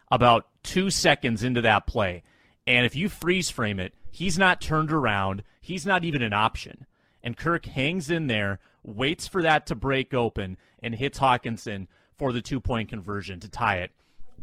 about 0.09 0.47
two 0.63 0.89
seconds 0.89 1.43
into 1.43 1.59
that 1.63 1.87
play. 1.87 2.23
And 2.65 2.85
if 2.85 2.95
you 2.95 3.09
freeze 3.09 3.49
frame 3.49 3.81
it, 3.81 3.93
he's 4.15 4.37
not 4.37 4.61
turned 4.61 4.93
around. 4.93 5.43
He's 5.59 5.85
not 5.85 6.05
even 6.05 6.21
an 6.21 6.31
option. 6.31 6.85
And 7.21 7.35
Kirk 7.35 7.65
hangs 7.65 8.09
in 8.09 8.27
there, 8.27 8.59
waits 8.81 9.27
for 9.27 9.41
that 9.41 9.65
to 9.67 9.75
break 9.75 10.13
open, 10.13 10.57
and 10.81 10.95
hits 10.95 11.19
Hockenson 11.19 11.87
for 12.17 12.31
the 12.31 12.41
two 12.41 12.61
point 12.61 12.89
conversion 12.89 13.41
to 13.41 13.49
tie 13.49 13.79
it. 13.79 13.91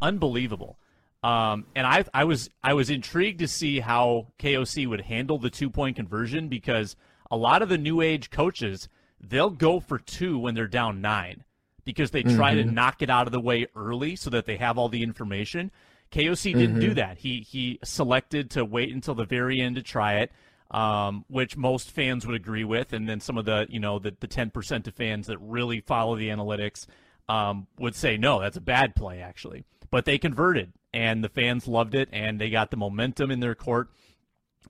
Unbelievable. 0.03 0.77
Um, 1.23 1.67
and 1.75 1.87
I, 1.87 2.05
I 2.13 2.25
was 2.25 2.51
I 2.63 2.75
was 2.75 2.91
intrigued 2.91 3.39
to 3.39 3.49
see 3.49 3.81
how 3.81 4.27
KOC 4.39 4.87
would 4.89 5.03
handle 5.03 5.39
the 5.39 5.51
two 5.51 5.71
point 5.71 5.97
conversion 5.97 6.49
because 6.49 6.97
a 7.31 7.37
lot 7.37 7.63
of 7.63 7.69
the 7.69 7.79
new 7.79 8.01
age 8.01 8.29
coaches 8.31 8.89
they'll 9.21 9.51
go 9.51 9.81
for 9.81 9.99
two 9.99 10.39
when 10.39 10.55
they're 10.55 10.67
down 10.67 11.01
nine 11.01 11.45
because 11.85 12.11
they 12.11 12.23
try 12.25 12.55
mm-hmm. 12.55 12.69
to 12.69 12.75
knock 12.75 13.01
it 13.01 13.09
out 13.09 13.27
of 13.27 13.33
the 13.33 13.41
way 13.41 13.67
early 13.77 14.17
so 14.17 14.29
that 14.31 14.47
they 14.47 14.57
have 14.57 14.77
all 14.77 14.89
the 14.89 15.03
information. 15.03 15.71
KOC 16.13 16.55
didn't 16.55 16.71
mm-hmm. 16.73 16.81
do 16.81 16.95
that. 16.95 17.19
He 17.19 17.41
he 17.41 17.79
selected 17.83 18.51
to 18.53 18.65
wait 18.65 18.93
until 18.93 19.15
the 19.15 19.25
very 19.25 19.61
end 19.61 19.77
to 19.77 19.83
try 19.83 20.17
it, 20.17 20.33
um, 20.71 21.25
which 21.29 21.57
most 21.57 21.91
fans 21.91 22.27
would 22.27 22.37
agree 22.37 22.65
with, 22.65 22.93
and 22.93 23.09
then 23.09 23.21
some 23.21 23.39
of 23.39 23.45
the 23.45 23.67
you 23.69 23.81
know 23.81 23.99
the 23.99 24.15
the 24.21 24.27
ten 24.27 24.51
percent 24.51 24.87
of 24.87 24.95
fans 24.95 25.27
that 25.27 25.39
really 25.39 25.81
follow 25.81 26.17
the 26.17 26.29
analytics 26.29 26.87
um, 27.29 27.67
would 27.79 27.95
say 27.95 28.17
no, 28.17 28.41
that's 28.41 28.57
a 28.57 28.61
bad 28.61 28.95
play 28.95 29.21
actually. 29.21 29.65
But 29.91 30.05
they 30.05 30.19
converted, 30.19 30.73
and 30.93 31.25
the 31.25 31.29
fans 31.29 31.67
loved 31.67 31.95
it, 31.95 32.09
and 32.13 32.41
they 32.41 32.51
got 32.51 32.71
the 32.71 32.77
momentum 32.77 33.31
in 33.31 33.41
their 33.41 33.55
court. 33.55 33.89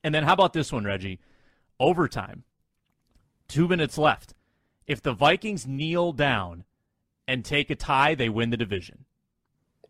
And 0.03 0.15
then 0.15 0.25
how 0.25 0.33
about 0.33 0.53
this 0.53 0.73
one, 0.73 0.85
Reggie? 0.85 1.21
Overtime, 1.79 2.45
two 3.49 3.69
minutes 3.69 3.99
left 3.99 4.35
if 4.87 5.03
the 5.03 5.13
Vikings 5.13 5.67
kneel 5.67 6.13
down 6.13 6.65
and 7.27 7.45
take 7.45 7.71
a 7.71 7.77
tie, 7.77 8.15
they 8.15 8.29
win 8.29 8.51
the 8.51 8.57
division. 8.57 9.05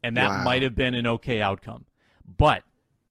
And 0.02 0.16
that 0.16 0.30
wow. 0.30 0.44
might 0.44 0.62
have 0.62 0.74
been 0.74 0.94
an 0.94 1.06
okay 1.06 1.40
outcome. 1.40 1.84
But 2.38 2.64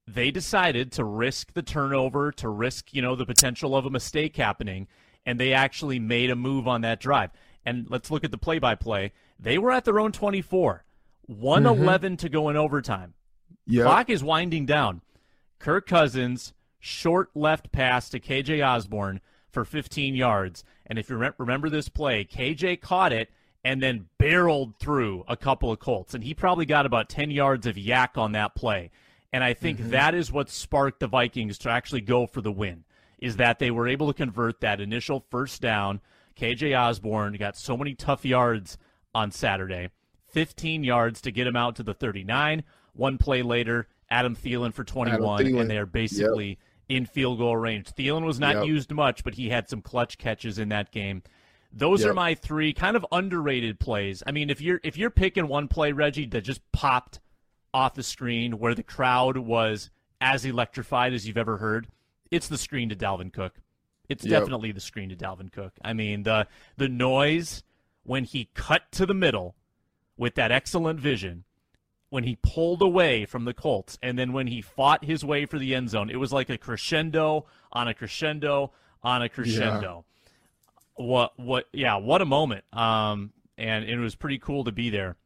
they 0.07 0.31
decided 0.31 0.91
to 0.93 1.03
risk 1.03 1.53
the 1.53 1.61
turnover, 1.61 2.31
to 2.33 2.49
risk, 2.49 2.93
you 2.93 3.01
know, 3.01 3.15
the 3.15 3.25
potential 3.25 3.75
of 3.75 3.85
a 3.85 3.89
mistake 3.89 4.35
happening, 4.35 4.87
and 5.25 5.39
they 5.39 5.53
actually 5.53 5.99
made 5.99 6.29
a 6.29 6.35
move 6.35 6.67
on 6.67 6.81
that 6.81 6.99
drive. 6.99 7.31
And 7.65 7.89
let's 7.89 8.11
look 8.11 8.23
at 8.23 8.31
the 8.31 8.37
play 8.37 8.59
by 8.59 8.75
play. 8.75 9.13
They 9.39 9.57
were 9.57 9.71
at 9.71 9.85
their 9.85 9.99
own 9.99 10.11
24. 10.11 10.83
111 11.27 12.11
mm-hmm. 12.11 12.15
to 12.17 12.29
go 12.29 12.49
in 12.49 12.57
overtime. 12.57 13.13
Yep. 13.67 13.85
Clock 13.85 14.09
is 14.09 14.23
winding 14.23 14.65
down. 14.65 15.01
Kirk 15.59 15.87
Cousins, 15.87 16.53
short 16.79 17.29
left 17.35 17.71
pass 17.71 18.09
to 18.09 18.19
KJ 18.19 18.65
Osborn 18.65 19.21
for 19.49 19.63
15 19.63 20.15
yards. 20.15 20.63
And 20.85 20.97
if 20.97 21.09
you 21.09 21.31
remember 21.37 21.69
this 21.69 21.87
play, 21.87 22.25
KJ 22.25 22.81
caught 22.81 23.13
it 23.13 23.29
and 23.63 23.81
then 23.81 24.07
barreled 24.17 24.77
through 24.79 25.23
a 25.27 25.37
couple 25.37 25.71
of 25.71 25.79
Colts. 25.79 26.13
And 26.13 26.23
he 26.23 26.33
probably 26.33 26.65
got 26.65 26.85
about 26.85 27.09
10 27.09 27.31
yards 27.31 27.67
of 27.67 27.75
YAC 27.75 28.17
on 28.17 28.31
that 28.31 28.55
play. 28.55 28.91
And 29.31 29.43
I 29.43 29.53
think 29.53 29.79
mm-hmm. 29.79 29.91
that 29.91 30.15
is 30.15 30.31
what 30.31 30.49
sparked 30.49 30.99
the 30.99 31.07
Vikings 31.07 31.57
to 31.59 31.69
actually 31.69 32.01
go 32.01 32.25
for 32.25 32.41
the 32.41 32.51
win, 32.51 32.83
is 33.19 33.37
that 33.37 33.59
they 33.59 33.71
were 33.71 33.87
able 33.87 34.07
to 34.07 34.13
convert 34.13 34.61
that 34.61 34.81
initial 34.81 35.25
first 35.29 35.61
down. 35.61 36.01
KJ 36.35 36.77
Osborn 36.77 37.35
got 37.35 37.55
so 37.55 37.77
many 37.77 37.93
tough 37.93 38.25
yards 38.25 38.77
on 39.13 39.31
Saturday 39.31 39.89
15 40.29 40.83
yards 40.83 41.19
to 41.21 41.31
get 41.31 41.45
him 41.45 41.57
out 41.57 41.75
to 41.75 41.83
the 41.83 41.93
39. 41.93 42.63
One 42.93 43.17
play 43.17 43.41
later, 43.41 43.87
Adam 44.09 44.35
Thielen 44.35 44.73
for 44.73 44.83
21, 44.83 45.43
Thielen. 45.43 45.61
and 45.61 45.69
they 45.69 45.77
are 45.77 45.85
basically. 45.85 46.49
Yep 46.49 46.57
in 46.95 47.05
field 47.05 47.37
goal 47.37 47.55
range. 47.55 47.87
Thielen 47.91 48.25
was 48.25 48.39
not 48.39 48.55
yep. 48.55 48.65
used 48.65 48.91
much, 48.91 49.23
but 49.23 49.35
he 49.35 49.49
had 49.49 49.69
some 49.69 49.81
clutch 49.81 50.17
catches 50.17 50.59
in 50.59 50.69
that 50.69 50.91
game. 50.91 51.23
Those 51.73 52.01
yep. 52.01 52.11
are 52.11 52.13
my 52.13 52.35
three 52.35 52.73
kind 52.73 52.95
of 52.95 53.05
underrated 53.11 53.79
plays. 53.79 54.23
I 54.25 54.31
mean, 54.31 54.49
if 54.49 54.59
you're 54.61 54.79
if 54.83 54.97
you're 54.97 55.09
picking 55.09 55.47
one 55.47 55.67
play, 55.67 55.91
Reggie, 55.91 56.25
that 56.27 56.41
just 56.41 56.61
popped 56.71 57.19
off 57.73 57.93
the 57.93 58.03
screen 58.03 58.59
where 58.59 58.75
the 58.75 58.83
crowd 58.83 59.37
was 59.37 59.89
as 60.19 60.43
electrified 60.43 61.13
as 61.13 61.27
you've 61.27 61.37
ever 61.37 61.57
heard, 61.57 61.87
it's 62.29 62.47
the 62.47 62.57
screen 62.57 62.89
to 62.89 62.95
Dalvin 62.95 63.31
Cook. 63.31 63.55
It's 64.09 64.25
yep. 64.25 64.41
definitely 64.41 64.73
the 64.73 64.81
screen 64.81 65.09
to 65.09 65.15
Dalvin 65.15 65.51
Cook. 65.51 65.73
I 65.81 65.93
mean, 65.93 66.23
the 66.23 66.47
the 66.77 66.89
noise 66.89 67.63
when 68.03 68.25
he 68.25 68.49
cut 68.53 68.91
to 68.93 69.05
the 69.05 69.13
middle 69.13 69.55
with 70.17 70.35
that 70.35 70.51
excellent 70.51 70.99
vision 70.99 71.45
when 72.09 72.25
he 72.25 72.37
pulled 72.43 72.81
away 72.81 73.25
from 73.25 73.45
the 73.45 73.53
Colts 73.53 73.97
and 74.03 74.19
then 74.19 74.33
when 74.33 74.47
he 74.47 74.61
fought 74.61 75.05
his 75.05 75.23
way 75.23 75.45
for 75.45 75.57
the 75.57 75.73
end 75.73 75.89
zone, 75.89 76.09
it 76.09 76.17
was 76.17 76.33
like 76.33 76.49
a 76.49 76.57
crescendo 76.57 77.45
on 77.71 77.87
a 77.87 77.93
crescendo 77.93 78.71
on 79.01 79.21
a 79.21 79.29
crescendo. 79.29 80.03
What 80.95 81.37
what 81.37 81.65
yeah, 81.73 81.97
what 81.97 82.21
a 82.21 82.25
moment. 82.25 82.63
Um 82.73 83.31
and 83.57 83.85
it 83.85 83.97
was 83.97 84.15
pretty 84.15 84.39
cool 84.39 84.63
to 84.65 84.71
be 84.71 84.89
there. 84.89 85.17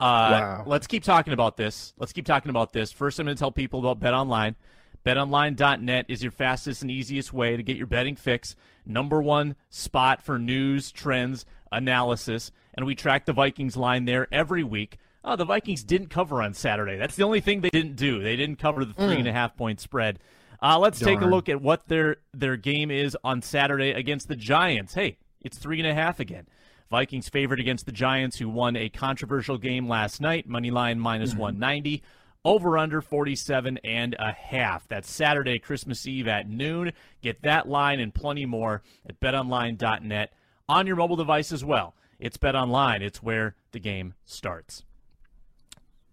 Uh 0.00 0.28
wow. 0.32 0.64
let's 0.66 0.86
keep 0.86 1.04
talking 1.04 1.32
about 1.32 1.56
this. 1.56 1.94
Let's 1.98 2.12
keep 2.12 2.26
talking 2.26 2.50
about 2.50 2.72
this. 2.72 2.92
First 2.92 3.18
I'm 3.18 3.26
going 3.26 3.36
to 3.36 3.38
tell 3.38 3.52
people 3.52 3.80
about 3.80 4.00
Bet 4.00 4.14
Online. 4.14 4.56
BetOnline.net 5.04 6.06
is 6.08 6.22
your 6.22 6.30
fastest 6.30 6.82
and 6.82 6.90
easiest 6.90 7.32
way 7.32 7.56
to 7.56 7.62
get 7.62 7.76
your 7.76 7.88
betting 7.88 8.14
fix. 8.16 8.54
Number 8.86 9.20
one 9.20 9.56
spot 9.68 10.22
for 10.22 10.38
news, 10.38 10.92
trends, 10.92 11.44
analysis, 11.72 12.52
and 12.74 12.86
we 12.86 12.94
track 12.94 13.26
the 13.26 13.32
Vikings 13.32 13.76
line 13.76 14.04
there 14.04 14.28
every 14.32 14.62
week. 14.62 14.98
Oh, 15.24 15.36
the 15.36 15.44
Vikings 15.44 15.84
didn't 15.84 16.08
cover 16.08 16.42
on 16.42 16.54
Saturday. 16.54 16.96
That's 16.96 17.16
the 17.16 17.22
only 17.22 17.40
thing 17.40 17.60
they 17.60 17.70
didn't 17.70 17.96
do. 17.96 18.22
They 18.22 18.36
didn't 18.36 18.58
cover 18.58 18.84
the 18.84 18.94
three 18.94 19.16
mm. 19.16 19.20
and 19.20 19.28
a 19.28 19.32
half 19.32 19.56
point 19.56 19.80
spread. 19.80 20.18
Uh, 20.62 20.78
let's 20.78 21.00
Darn. 21.00 21.16
take 21.16 21.26
a 21.26 21.28
look 21.28 21.48
at 21.48 21.60
what 21.60 21.88
their 21.88 22.16
their 22.32 22.56
game 22.56 22.90
is 22.90 23.16
on 23.24 23.42
Saturday 23.42 23.90
against 23.90 24.28
the 24.28 24.36
Giants. 24.36 24.94
Hey, 24.94 25.18
it's 25.40 25.58
three 25.58 25.80
and 25.80 25.88
a 25.88 25.94
half 25.94 26.20
again. 26.20 26.46
Vikings 26.88 27.28
favored 27.28 27.58
against 27.58 27.86
the 27.86 27.92
Giants, 27.92 28.38
who 28.38 28.48
won 28.48 28.76
a 28.76 28.88
controversial 28.88 29.58
game 29.58 29.88
last 29.88 30.20
night. 30.20 30.46
Money 30.46 30.70
line 30.70 31.00
minus 31.00 31.30
mm-hmm. 31.30 31.40
190. 31.40 32.02
Over 32.44 32.76
under 32.76 33.00
47 33.00 33.78
and 33.84 34.16
a 34.18 34.32
half. 34.32 34.86
That's 34.88 35.10
Saturday, 35.10 35.58
Christmas 35.58 36.06
Eve 36.06 36.26
at 36.26 36.48
noon. 36.48 36.92
Get 37.22 37.42
that 37.42 37.68
line 37.68 38.00
and 38.00 38.12
plenty 38.12 38.46
more 38.46 38.82
at 39.08 39.20
betonline.net 39.20 40.32
on 40.68 40.86
your 40.86 40.96
mobile 40.96 41.16
device 41.16 41.52
as 41.52 41.64
well. 41.64 41.94
It's 42.18 42.36
BetOnline. 42.36 43.00
It's 43.00 43.22
where 43.22 43.54
the 43.70 43.78
game 43.78 44.14
starts. 44.24 44.84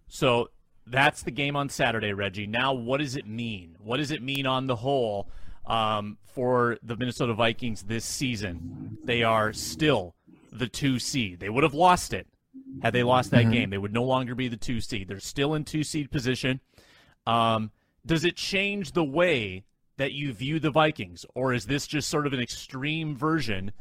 So 0.08 0.50
that's 0.89 1.24
the 1.24 1.31
game 1.31 1.55
on 1.55 1.69
Saturday, 1.69 2.13
Reggie. 2.13 2.48
Now, 2.48 2.74
what 2.74 3.00
does 3.00 3.15
it 3.15 3.27
mean? 3.27 3.75
What 3.79 3.98
does 3.98 4.12
it 4.12 4.22
mean 4.22 4.46
on 4.46 4.67
the 4.67 4.75
whole 4.75 5.29
um, 5.65 6.17
for 6.25 6.77
the 6.84 6.96
Minnesota 6.96 7.34
Vikings 7.34 7.84
this 7.84 8.05
season? 8.05 8.98
They 9.03 9.24
are 9.24 9.53
still 9.53 10.15
the 10.51 10.67
two 10.67 11.00
seed. 11.00 11.39
They 11.39 11.50
would 11.50 11.63
have 11.63 11.74
lost 11.74 12.13
it 12.13 12.27
had 12.81 12.93
they 12.93 13.03
lost 13.03 13.31
that 13.31 13.43
mm-hmm. 13.43 13.51
game. 13.51 13.69
They 13.69 13.77
would 13.77 13.93
no 13.93 14.03
longer 14.03 14.36
be 14.36 14.48
the 14.48 14.58
two 14.58 14.81
seed. 14.81 15.08
They're 15.08 15.19
still 15.19 15.53
in 15.53 15.65
two 15.65 15.84
seed 15.84 16.12
position. 16.12 16.60
Um, 17.25 17.72
does 18.05 18.24
it 18.25 18.36
change 18.36 18.93
the 18.93 19.03
way 19.03 19.63
that 19.98 20.13
you 20.13 20.34
view 20.34 20.60
the 20.60 20.72
Vikings, 20.72 21.25
or 21.36 21.53
is 21.53 21.65
this 21.65 21.86
just 21.86 22.10
sort 22.10 22.25
of 22.25 22.34
an 22.34 22.39
extreme 22.39 23.15
version 23.15 23.72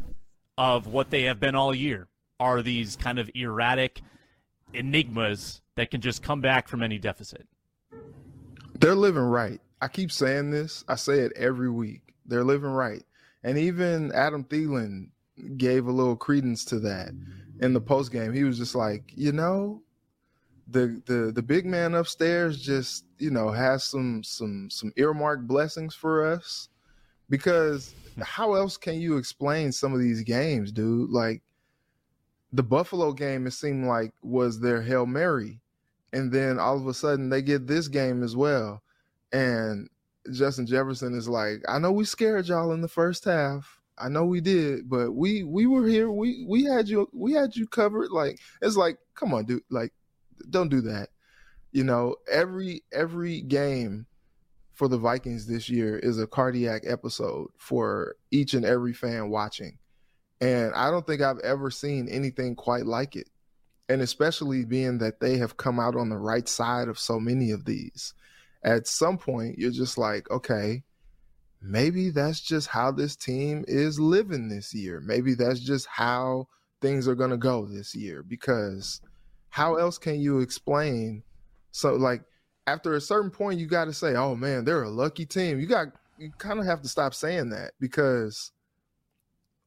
of 0.57 0.87
what 0.87 1.11
they 1.11 1.23
have 1.23 1.39
been 1.39 1.55
all 1.55 1.75
year? 1.75 2.09
Are 2.41 2.63
these 2.63 2.97
kind 2.97 3.19
of 3.19 3.31
erratic 3.35 4.01
enigmas 4.75 5.63
that 5.79 5.93
can 5.93 6.01
just 6.01 6.23
come 6.25 6.41
back 6.41 6.67
from 6.67 6.83
any 6.83 6.99
deficit? 6.99 7.47
They're 8.81 8.97
living 8.97 9.23
right. 9.23 9.61
I 9.81 9.87
keep 9.87 10.11
saying 10.11 10.51
this. 10.51 10.85
I 10.89 10.97
say 10.97 11.21
it 11.21 11.33
every 11.37 11.71
week. 11.71 12.15
They're 12.27 12.45
living 12.45 12.71
right. 12.71 13.05
And 13.45 13.57
even 13.57 14.11
Adam 14.13 14.43
Thielen 14.43 15.11
gave 15.57 15.87
a 15.87 15.93
little 15.93 16.17
credence 16.17 16.65
to 16.67 16.81
that 16.81 17.11
in 17.61 17.73
the 17.73 17.81
post 17.81 18.11
game. 18.11 18.33
He 18.33 18.43
was 18.43 18.59
just 18.59 18.75
like, 18.75 19.13
you 19.15 19.31
know, 19.31 19.83
the 20.67 21.01
the 21.07 21.33
the 21.33 21.43
big 21.43 21.65
man 21.65 21.95
upstairs 21.95 22.61
just 22.61 23.07
you 23.19 23.31
know 23.31 23.51
has 23.51 23.85
some 23.85 24.23
some 24.23 24.69
some 24.71 24.93
earmarked 24.97 25.47
blessings 25.47 25.95
for 25.95 26.27
us 26.27 26.69
because 27.31 27.95
how 28.21 28.55
else 28.55 28.77
can 28.77 29.01
you 29.01 29.17
explain 29.17 29.71
some 29.71 29.95
of 29.95 30.01
these 30.01 30.23
games, 30.23 30.73
dude? 30.73 31.11
Like 31.11 31.43
the 32.53 32.63
Buffalo 32.63 33.13
game, 33.13 33.47
it 33.47 33.53
seemed 33.53 33.87
like 33.87 34.13
was 34.23 34.61
their 34.61 34.83
hail 34.83 35.07
mary, 35.07 35.61
and 36.13 36.33
then 36.33 36.59
all 36.59 36.77
of 36.77 36.87
a 36.87 36.95
sudden 36.95 37.29
they 37.29 37.43
get 37.43 37.67
this 37.67 37.89
game 37.89 38.23
as 38.23 38.37
well, 38.37 38.83
and 39.33 39.89
Justin 40.33 40.67
Jefferson 40.67 41.17
is 41.17 41.29
like, 41.29 41.63
I 41.69 41.79
know 41.79 41.93
we 41.93 42.05
scared 42.05 42.49
y'all 42.49 42.73
in 42.73 42.83
the 42.83 42.89
first 42.89 43.25
half 43.25 43.79
I 44.01 44.09
know 44.09 44.25
we 44.25 44.41
did, 44.41 44.89
but 44.89 45.13
we 45.13 45.43
we 45.43 45.67
were 45.67 45.87
here. 45.87 46.11
We 46.11 46.45
we 46.49 46.65
had 46.65 46.89
you 46.89 47.09
we 47.13 47.33
had 47.33 47.57
you 47.57 47.67
covered. 47.67 48.11
Like 48.11 48.39
it's 48.63 48.77
like, 48.77 48.99
come 49.15 49.35
on, 49.35 49.45
dude. 49.45 49.63
Like, 49.71 49.93
don't 50.49 50.69
do 50.69 50.81
that. 50.83 51.09
You 51.73 51.85
know, 51.85 52.17
every 52.31 52.85
every 52.93 53.41
game 53.43 54.07
for 54.73 54.89
the 54.89 54.99
Vikings 54.99 55.47
this 55.47 55.69
year 55.69 55.99
is 55.99 56.19
a 56.19 56.27
cardiac 56.27 56.83
episode 56.87 57.49
for 57.57 58.17
each 58.31 58.55
and 58.55 58.65
every 58.65 58.93
fan 58.93 59.29
watching. 59.31 59.79
And 60.41 60.73
I 60.75 60.91
don't 60.91 61.05
think 61.05 61.21
I've 61.21 61.41
ever 61.41 61.71
seen 61.71 62.09
anything 62.09 62.55
quite 62.55 62.87
like 62.87 63.17
it. 63.17 63.29
And 63.89 64.03
especially 64.03 64.65
being 64.65 64.99
that 64.99 65.21
they 65.21 65.39
have 65.39 65.57
come 65.57 65.81
out 65.81 65.97
on 65.97 66.09
the 66.09 66.19
right 66.19 66.49
side 66.49 66.89
of 66.89 66.99
so 66.99 67.19
many 67.19 67.51
of 67.51 67.65
these. 67.65 68.15
At 68.63 68.87
some 68.87 69.17
point, 69.17 69.59
you're 69.59 69.71
just 69.71 69.97
like, 69.97 70.31
okay, 70.31 70.83
maybe 71.63 72.11
that's 72.11 72.41
just 72.41 72.69
how 72.69 72.91
this 72.91 73.17
team 73.17 73.65
is 73.67 73.99
living 73.99 74.49
this 74.49 74.75
year. 74.75 75.01
Maybe 75.01 75.35
that's 75.35 75.61
just 75.61 75.87
how 75.87 76.49
things 76.81 77.09
are 77.09 77.15
going 77.15 77.31
to 77.31 77.37
go 77.37 77.67
this 77.67 77.95
year 77.95 78.23
because 78.23 79.01
how 79.51 79.77
else 79.77 79.99
can 79.99 80.21
you 80.21 80.41
explain 80.41 81.23
so 81.73 81.95
like 81.95 82.23
after 82.67 82.95
a 82.95 83.01
certain 83.01 83.31
point 83.31 83.59
you 83.59 83.67
got 83.67 83.87
to 83.87 83.93
say 83.93 84.15
oh 84.15 84.35
man 84.35 84.65
they're 84.65 84.83
a 84.83 84.91
lucky 84.91 85.27
team 85.27 85.59
you 85.59 85.67
got 85.67 85.89
you 86.19 86.31
kind 86.39 86.61
of 86.61 86.67
have 86.67 86.83
to 86.83 86.89
stop 86.89 87.15
saying 87.15 87.51
that 87.51 87.73
because 87.81 88.53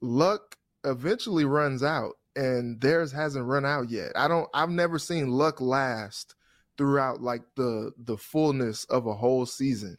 luck 0.01 0.55
eventually 0.85 1.45
runs 1.45 1.83
out 1.83 2.13
and 2.35 2.79
theirs 2.79 3.11
hasn't 3.11 3.45
run 3.45 3.65
out 3.65 3.89
yet 3.89 4.11
i 4.15 4.27
don't 4.27 4.47
i've 4.53 4.69
never 4.69 4.97
seen 4.97 5.29
luck 5.29 5.59
last 5.59 6.35
throughout 6.77 7.21
like 7.21 7.41
the 7.55 7.91
the 8.05 8.17
fullness 8.17 8.85
of 8.85 9.05
a 9.05 9.13
whole 9.13 9.45
season 9.45 9.97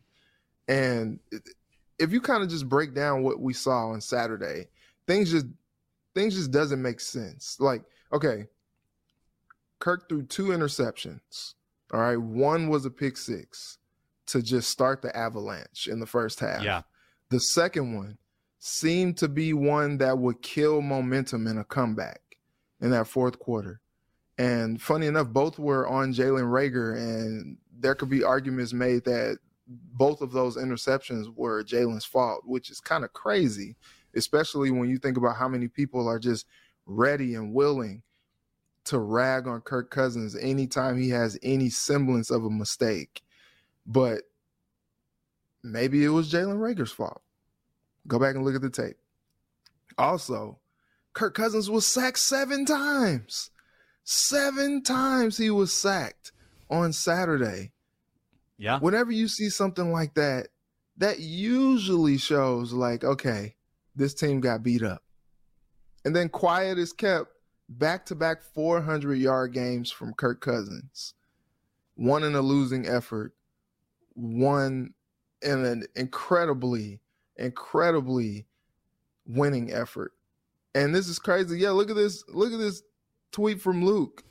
and 0.69 1.19
if 1.99 2.13
you 2.13 2.21
kind 2.21 2.43
of 2.43 2.49
just 2.49 2.69
break 2.69 2.95
down 2.95 3.23
what 3.23 3.41
we 3.41 3.53
saw 3.53 3.91
on 3.91 4.01
Saturday, 4.01 4.67
things 5.07 5.31
just 5.31 5.47
things 6.15 6.35
just 6.35 6.51
doesn't 6.51 6.83
make 6.83 7.01
sense. 7.01 7.57
Like, 7.61 7.85
okay, 8.13 8.47
Kirk 9.79 10.09
threw 10.09 10.25
two 10.25 10.47
interceptions. 10.47 11.55
All 11.93 12.01
right, 12.01 12.17
one 12.17 12.69
was 12.69 12.85
a 12.87 12.91
pick 12.91 13.17
six 13.17 13.79
to 14.27 14.43
just 14.43 14.71
start 14.71 15.03
the 15.03 15.17
avalanche 15.17 15.89
in 15.89 16.01
the 16.01 16.07
first 16.07 16.41
half. 16.41 16.63
Yeah. 16.63 16.83
The 17.29 17.41
second 17.41 17.95
one 17.95 18.19
seemed 18.65 19.17
to 19.17 19.27
be 19.27 19.53
one 19.53 19.99
that 19.99 20.17
would 20.17 20.41
kill 20.41 20.81
momentum 20.81 21.49
in 21.49 21.59
a 21.59 21.65
comeback 21.65 22.21
in 22.81 22.93
that 22.93 23.09
fourth 23.09 23.41
quarter. 23.41 23.81
And 24.39 24.81
funny 24.81 25.09
enough, 25.09 25.27
both 25.31 25.59
were 25.59 25.89
on 25.89 26.13
Jalen 26.13 26.45
Reagor, 26.45 26.97
and 26.97 27.59
there 27.77 27.97
could 27.97 28.09
be 28.09 28.23
arguments 28.23 28.73
made 28.73 29.03
that 29.05 29.39
both 29.67 30.21
of 30.21 30.31
those 30.31 30.57
interceptions 30.57 31.35
were 31.35 31.65
Jalen's 31.65 32.05
fault, 32.05 32.43
which 32.45 32.71
is 32.71 32.79
kind 32.79 33.03
of 33.03 33.13
crazy, 33.13 33.75
especially 34.15 34.71
when 34.71 34.89
you 34.89 34.99
think 34.99 35.17
about 35.17 35.37
how 35.37 35.49
many 35.49 35.67
people 35.67 36.07
are 36.07 36.21
just 36.21 36.47
ready 36.87 37.35
and 37.35 37.53
willing 37.53 38.01
to 38.85 39.01
rag 39.01 39.49
on 39.49 39.61
Kirk 39.63 39.91
Cousins 39.91 40.37
anytime 40.37 40.97
he 40.97 41.09
has 41.09 41.37
any 41.43 41.69
semblance 41.69 42.31
of 42.31 42.45
a 42.45 42.51
mistake. 42.51 43.23
But 43.85 44.23
maybe 45.65 46.05
it 46.05 46.11
was 46.11 46.31
Jalen 46.31 46.59
Reagor's 46.59 46.93
fault. 46.93 47.23
Go 48.07 48.19
back 48.19 48.35
and 48.35 48.45
look 48.45 48.55
at 48.55 48.63
the 48.63 48.71
tape. 48.71 48.97
Also, 49.99 50.59
Kirk 51.13 51.35
Cousins 51.35 51.71
was 51.71 51.87
sacked 51.87 52.19
seven 52.19 52.65
times. 52.65 53.51
Seven 54.05 54.83
times 54.83 55.37
he 55.37 55.51
was 55.51 55.73
sacked 55.73 56.33
on 56.71 56.93
Saturday. 56.93 57.73
Yeah. 58.59 58.79
Whenever 58.79 59.13
you 59.13 59.29
see 59.29 59.49
something 59.49 59.93
like 59.93 60.15
that, 60.15 60.49
that 60.97 61.21
usually 61.21 62.19
shows 62.19 62.73
like, 62.73 63.05
okay, 63.05 63.55
this 63.95 64.15
team 64.15 64.41
got 64.41 64.63
beat 64.63 64.83
up. 64.83 65.03
And 66.05 66.17
then 66.17 66.29
quiet 66.29 66.79
is 66.79 66.93
kept 66.93 67.29
back 67.69 68.07
to 68.07 68.15
back 68.15 68.43
400 68.43 69.15
yard 69.15 69.53
games 69.53 69.91
from 69.91 70.15
Kirk 70.15 70.41
Cousins. 70.41 71.15
One 71.95 72.25
in 72.25 72.35
a 72.35 72.41
losing 72.41 72.87
effort, 72.87 73.35
one 74.15 74.95
in 75.43 75.65
an 75.65 75.85
incredibly, 75.95 77.01
incredibly 77.37 78.47
winning 79.27 79.73
effort. 79.73 80.13
And 80.75 80.95
this 80.95 81.09
is 81.09 81.19
crazy. 81.19 81.59
Yeah, 81.59 81.71
look 81.71 81.91
at 81.91 81.97
this. 81.97 82.25
Look 82.29 82.53
at 82.53 82.59
this 82.59 82.83
tweet 83.31 83.61
from 83.61 83.85
Luke. 83.85 84.25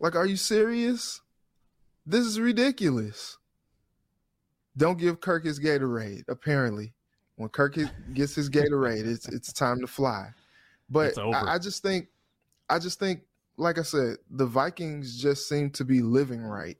Like, 0.00 0.14
are 0.14 0.26
you 0.26 0.36
serious? 0.36 1.20
This 2.04 2.24
is 2.24 2.38
ridiculous. 2.38 3.38
Don't 4.76 4.98
give 4.98 5.20
Kirk 5.20 5.44
his 5.44 5.58
Gatorade. 5.58 6.24
Apparently, 6.28 6.92
when 7.36 7.48
Kirk 7.48 7.78
gets 8.12 8.34
his 8.34 8.50
Gatorade, 8.50 9.06
it's 9.06 9.28
it's 9.28 9.52
time 9.52 9.80
to 9.80 9.86
fly. 9.86 10.28
But 10.90 11.16
I, 11.18 11.54
I 11.54 11.58
just 11.58 11.82
think, 11.82 12.08
I 12.68 12.78
just 12.78 12.98
think, 12.98 13.22
like 13.56 13.78
I 13.78 13.82
said, 13.82 14.16
the 14.30 14.46
Vikings 14.46 15.20
just 15.20 15.48
seem 15.48 15.70
to 15.70 15.84
be 15.84 16.02
living 16.02 16.42
right, 16.42 16.76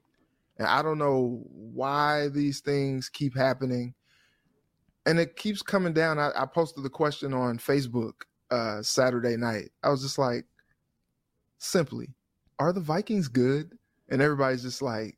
and 0.59 0.69
I 0.69 0.83
don't 0.83 0.99
know 0.99 1.43
why 1.51 2.29
these 2.29 2.61
things 2.61 3.09
keep 3.09 3.37
happening. 3.37 3.95
And 5.07 5.19
it 5.21 5.37
keeps 5.37 5.63
coming 5.63 5.93
down. 5.93 6.19
I, 6.19 6.31
I 6.37 6.47
posted 6.47 6.85
the 6.85 6.91
question 6.91 7.33
on 7.33 7.59
Facebook 7.59 8.15
uh, 8.51 8.83
Saturday 8.83 9.37
night. 9.37 9.71
I 9.83 9.89
was 9.89 10.03
just 10.03 10.19
like, 10.19 10.45
simply, 11.59 12.09
are 12.59 12.73
the 12.73 12.81
Vikings 12.81 13.29
good? 13.29 13.79
and 14.09 14.23
everybody's 14.23 14.63
just 14.63 14.83
like, 14.83 15.17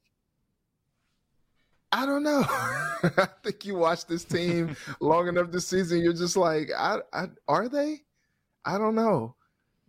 I 1.90 2.06
don't 2.06 2.22
know. 2.22 2.44
I 2.48 3.28
think 3.42 3.64
you 3.64 3.76
watch 3.76 4.06
this 4.06 4.24
team 4.24 4.76
long 5.00 5.28
enough 5.28 5.50
this 5.50 5.66
season, 5.66 6.00
you're 6.00 6.12
just 6.12 6.36
like, 6.36 6.70
I, 6.76 6.98
I, 7.12 7.26
are 7.46 7.68
they? 7.68 8.02
I 8.64 8.78
don't 8.78 8.94
know. 8.94 9.34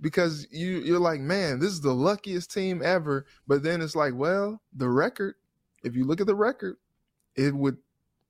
Because 0.01 0.47
you 0.49 0.79
you're 0.79 0.99
like, 0.99 1.19
man, 1.19 1.59
this 1.59 1.71
is 1.71 1.81
the 1.81 1.93
luckiest 1.93 2.53
team 2.53 2.81
ever. 2.81 3.25
But 3.47 3.63
then 3.63 3.81
it's 3.81 3.97
like, 3.97 4.13
well, 4.15 4.61
the 4.73 4.87
record, 4.87 5.35
if 5.83 5.93
you 5.93 6.05
look 6.05 6.21
at 6.21 6.27
the 6.27 6.35
record, 6.35 6.77
it 7.35 7.53
would 7.53 7.77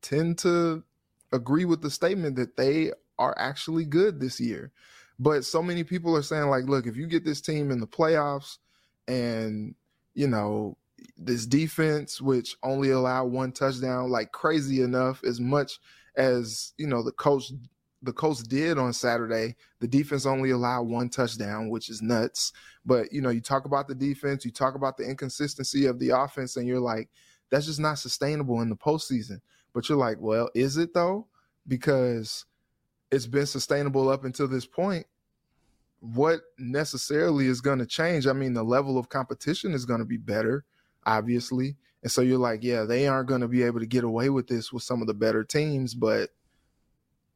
tend 0.02 0.40
to 0.40 0.84
agree 1.32 1.66
with 1.66 1.82
the 1.82 1.92
statement 1.92 2.36
that 2.38 2.58
they 2.58 2.92
are 3.18 3.36
actually 3.38 3.86
good 3.86 4.20
this 4.20 4.40
year. 4.40 4.72
But 5.20 5.44
so 5.44 5.62
many 5.62 5.84
people 5.84 6.16
are 6.16 6.22
saying, 6.22 6.48
like, 6.48 6.66
look, 6.66 6.88
if 6.88 6.96
you 6.96 7.06
get 7.08 7.26
this 7.26 7.42
team 7.42 7.72
in 7.72 7.80
the 7.80 7.88
playoffs 7.88 8.58
and 9.08 9.76
you 10.14 10.28
know, 10.28 10.78
this 11.18 11.46
defense, 11.46 12.20
which 12.20 12.58
only 12.64 12.92
allowed 12.92 13.26
one 13.26 13.54
touchdown, 13.54 14.10
like 14.10 14.34
crazy 14.34 14.82
enough, 14.82 15.24
as 15.24 15.40
much 15.40 15.80
as, 16.18 16.74
you 16.78 16.88
know, 16.88 17.02
the 17.04 17.12
coach 17.12 17.52
the 18.02 18.14
coach 18.14 18.40
did 18.44 18.78
on 18.78 18.94
Saturday, 18.94 19.58
the 19.82 19.88
defense 19.88 20.26
only 20.26 20.52
allowed 20.52 20.84
one 20.84 21.10
touchdown, 21.10 21.70
which 21.70 21.90
is 21.90 22.02
nuts. 22.02 22.54
But 22.86 23.12
you 23.12 23.22
know, 23.22 23.30
you 23.30 23.42
talk 23.42 23.66
about 23.66 23.88
the 23.88 23.96
defense, 23.96 24.46
you 24.46 24.52
talk 24.52 24.76
about 24.76 24.98
the 24.98 25.04
inconsistency 25.04 25.86
of 25.86 26.00
the 26.00 26.10
offense, 26.10 26.56
and 26.56 26.68
you're 26.68 26.80
like, 26.80 27.10
that's 27.50 27.66
just 27.66 27.80
not 27.80 28.00
sustainable 28.00 28.62
in 28.62 28.70
the 28.70 28.76
postseason. 28.76 29.42
But 29.74 29.88
you're 29.88 29.98
like, 29.98 30.18
well, 30.20 30.50
is 30.54 30.78
it 30.78 30.94
though? 30.94 31.28
Because 31.68 32.46
it's 33.12 33.28
been 33.28 33.46
sustainable 33.46 34.10
up 34.10 34.24
until 34.24 34.48
this 34.48 34.66
point. 34.66 35.06
What 36.00 36.42
necessarily 36.58 37.48
is 37.48 37.62
going 37.62 37.80
to 37.80 37.86
change? 37.86 38.26
I 38.26 38.34
mean, 38.34 38.54
the 38.54 38.64
level 38.64 38.98
of 38.98 39.10
competition 39.10 39.74
is 39.74 39.86
going 39.86 40.00
to 40.00 40.06
be 40.06 40.18
better, 40.18 40.64
obviously. 41.06 41.76
And 42.02 42.12
so 42.12 42.22
you're 42.22 42.38
like, 42.38 42.64
yeah, 42.64 42.84
they 42.84 43.08
aren't 43.08 43.28
going 43.28 43.42
to 43.42 43.48
be 43.48 43.64
able 43.64 43.80
to 43.80 43.86
get 43.86 44.04
away 44.04 44.30
with 44.30 44.48
this 44.48 44.72
with 44.72 44.84
some 44.84 45.02
of 45.02 45.08
the 45.08 45.14
better 45.14 45.44
teams, 45.44 45.94
but 45.94 46.30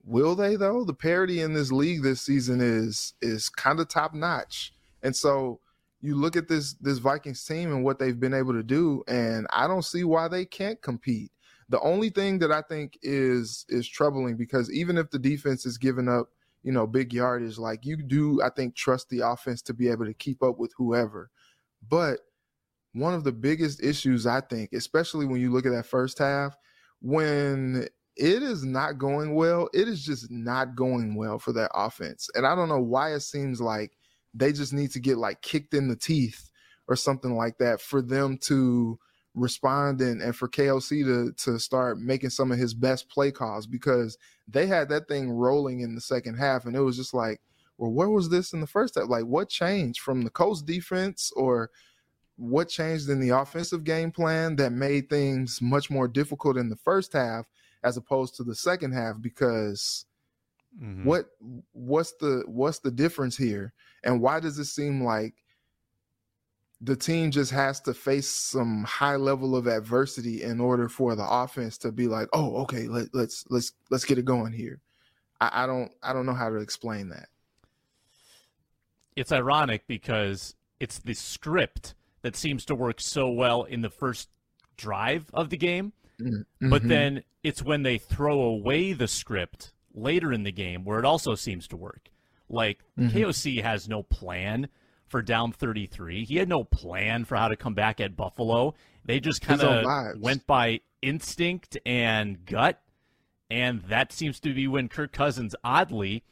will 0.05 0.35
they 0.35 0.55
though? 0.55 0.83
The 0.83 0.93
parity 0.93 1.41
in 1.41 1.53
this 1.53 1.71
league 1.71 2.03
this 2.03 2.21
season 2.21 2.61
is 2.61 3.13
is 3.21 3.49
kind 3.49 3.79
of 3.79 3.87
top 3.87 4.13
notch. 4.13 4.73
And 5.01 5.15
so 5.15 5.59
you 6.01 6.15
look 6.15 6.35
at 6.35 6.47
this 6.47 6.73
this 6.75 6.97
Vikings 6.99 7.43
team 7.43 7.71
and 7.71 7.83
what 7.83 7.99
they've 7.99 8.19
been 8.19 8.33
able 8.33 8.53
to 8.53 8.63
do 8.63 9.03
and 9.07 9.47
I 9.51 9.67
don't 9.67 9.85
see 9.85 10.03
why 10.03 10.27
they 10.27 10.45
can't 10.45 10.81
compete. 10.81 11.31
The 11.73 11.81
only 11.81 12.11
thing 12.11 12.37
that 12.37 12.51
I 12.51 12.61
think 12.61 12.99
is 13.01 13.65
is 13.67 13.87
troubling 13.87 14.37
because 14.37 14.71
even 14.71 14.95
if 14.95 15.09
the 15.09 15.17
defense 15.17 15.65
is 15.65 15.79
giving 15.79 16.07
up, 16.07 16.29
you 16.61 16.71
know, 16.71 16.85
big 16.85 17.11
yardage, 17.11 17.57
like 17.57 17.83
you 17.83 17.97
do, 17.97 18.43
I 18.43 18.51
think 18.51 18.75
trust 18.75 19.09
the 19.09 19.21
offense 19.21 19.63
to 19.63 19.73
be 19.73 19.87
able 19.89 20.05
to 20.05 20.13
keep 20.13 20.43
up 20.43 20.59
with 20.59 20.71
whoever. 20.77 21.31
But 21.89 22.19
one 22.91 23.15
of 23.15 23.23
the 23.23 23.31
biggest 23.31 23.83
issues, 23.83 24.27
I 24.27 24.41
think, 24.41 24.73
especially 24.73 25.25
when 25.25 25.41
you 25.41 25.51
look 25.51 25.65
at 25.65 25.71
that 25.71 25.87
first 25.87 26.19
half, 26.19 26.55
when 27.01 27.87
it 28.17 28.43
is 28.43 28.63
not 28.63 28.99
going 28.99 29.33
well, 29.33 29.67
it 29.73 29.87
is 29.87 30.05
just 30.05 30.29
not 30.29 30.75
going 30.75 31.15
well 31.15 31.39
for 31.39 31.53
that 31.53 31.71
offense. 31.73 32.29
And 32.35 32.45
I 32.45 32.53
don't 32.53 32.69
know 32.69 32.83
why 32.83 33.15
it 33.15 33.21
seems 33.21 33.59
like 33.59 33.97
they 34.35 34.53
just 34.53 34.73
need 34.73 34.91
to 34.91 34.99
get 34.99 35.17
like 35.17 35.41
kicked 35.41 35.73
in 35.73 35.87
the 35.87 35.95
teeth 35.95 36.51
or 36.87 36.95
something 36.95 37.35
like 37.35 37.57
that 37.57 37.81
for 37.81 38.03
them 38.03 38.37
to 38.43 38.99
respond 39.35 40.01
and, 40.01 40.21
and 40.21 40.35
for 40.35 40.47
KOC 40.47 41.03
to 41.05 41.31
to 41.45 41.59
start 41.59 41.99
making 41.99 42.29
some 42.29 42.51
of 42.51 42.57
his 42.59 42.73
best 42.73 43.09
play 43.09 43.31
calls 43.31 43.65
because 43.65 44.17
they 44.47 44.67
had 44.67 44.89
that 44.89 45.07
thing 45.07 45.29
rolling 45.31 45.79
in 45.79 45.95
the 45.95 46.01
second 46.01 46.35
half 46.35 46.65
and 46.65 46.75
it 46.75 46.81
was 46.81 46.97
just 46.97 47.13
like, 47.13 47.41
well, 47.77 47.91
where 47.91 48.09
was 48.09 48.29
this 48.29 48.53
in 48.53 48.61
the 48.61 48.67
first 48.67 48.95
half? 48.95 49.09
Like 49.09 49.25
what 49.25 49.49
changed 49.49 50.01
from 50.01 50.21
the 50.21 50.29
Colts 50.29 50.61
defense 50.61 51.31
or 51.35 51.71
what 52.35 52.69
changed 52.69 53.09
in 53.09 53.19
the 53.19 53.29
offensive 53.29 53.83
game 53.83 54.11
plan 54.11 54.55
that 54.57 54.71
made 54.71 55.09
things 55.09 55.61
much 55.61 55.89
more 55.89 56.07
difficult 56.07 56.57
in 56.57 56.69
the 56.69 56.75
first 56.75 57.13
half 57.13 57.45
as 57.83 57.97
opposed 57.97 58.35
to 58.35 58.43
the 58.43 58.55
second 58.55 58.93
half 58.93 59.21
because 59.21 60.05
mm-hmm. 60.81 61.05
what 61.05 61.27
what's 61.73 62.13
the 62.13 62.43
what's 62.47 62.79
the 62.79 62.91
difference 62.91 63.37
here 63.37 63.73
and 64.03 64.21
why 64.21 64.39
does 64.39 64.57
it 64.57 64.65
seem 64.65 65.03
like 65.03 65.33
the 66.83 66.95
team 66.95 67.31
just 67.31 67.51
has 67.51 67.79
to 67.81 67.93
face 67.93 68.29
some 68.29 68.83
high 68.83 69.15
level 69.15 69.55
of 69.55 69.67
adversity 69.67 70.43
in 70.43 70.59
order 70.59 70.89
for 70.89 71.15
the 71.15 71.25
offense 71.27 71.77
to 71.77 71.91
be 71.91 72.07
like 72.07 72.27
oh 72.33 72.57
okay 72.57 72.87
let, 72.87 73.07
let's 73.13 73.45
let's 73.49 73.73
let's 73.89 74.05
get 74.05 74.17
it 74.17 74.25
going 74.25 74.53
here 74.53 74.81
I, 75.39 75.63
I 75.63 75.65
don't 75.65 75.91
i 76.01 76.13
don't 76.13 76.25
know 76.25 76.33
how 76.33 76.49
to 76.49 76.57
explain 76.57 77.09
that 77.09 77.29
it's 79.15 79.31
ironic 79.31 79.87
because 79.87 80.55
it's 80.79 80.99
the 80.99 81.13
script 81.13 81.95
that 82.21 82.35
seems 82.35 82.65
to 82.65 82.75
work 82.75 82.99
so 82.99 83.29
well 83.29 83.63
in 83.63 83.81
the 83.81 83.89
first 83.89 84.29
drive 84.77 85.29
of 85.33 85.49
the 85.49 85.57
game. 85.57 85.93
Mm-hmm. 86.19 86.69
But 86.69 86.87
then 86.87 87.23
it's 87.43 87.61
when 87.61 87.83
they 87.83 87.97
throw 87.97 88.41
away 88.41 88.93
the 88.93 89.07
script 89.07 89.73
later 89.93 90.31
in 90.33 90.43
the 90.43 90.51
game 90.51 90.83
where 90.83 90.99
it 90.99 91.05
also 91.05 91.35
seems 91.35 91.67
to 91.69 91.77
work. 91.77 92.09
Like 92.49 92.79
mm-hmm. 92.97 93.15
KOC 93.15 93.61
has 93.61 93.87
no 93.87 94.03
plan 94.03 94.69
for 95.13 95.21
down 95.21 95.51
33. 95.51 96.25
He 96.25 96.37
had 96.37 96.49
no 96.49 96.63
plan 96.63 97.23
for 97.23 97.35
how 97.35 97.47
to 97.47 97.55
come 97.55 97.75
back 97.75 98.01
at 98.01 98.17
Buffalo. 98.17 98.73
They 99.05 99.19
just 99.19 99.43
kind 99.43 99.61
of 99.61 100.19
went 100.19 100.47
by 100.47 100.79
instinct 101.03 101.77
and 101.85 102.43
gut. 102.47 102.81
And 103.51 103.83
that 103.83 104.11
seems 104.11 104.39
to 104.39 104.55
be 104.55 104.67
when 104.67 104.89
Kirk 104.89 105.13
Cousins, 105.13 105.55
oddly, 105.63 106.23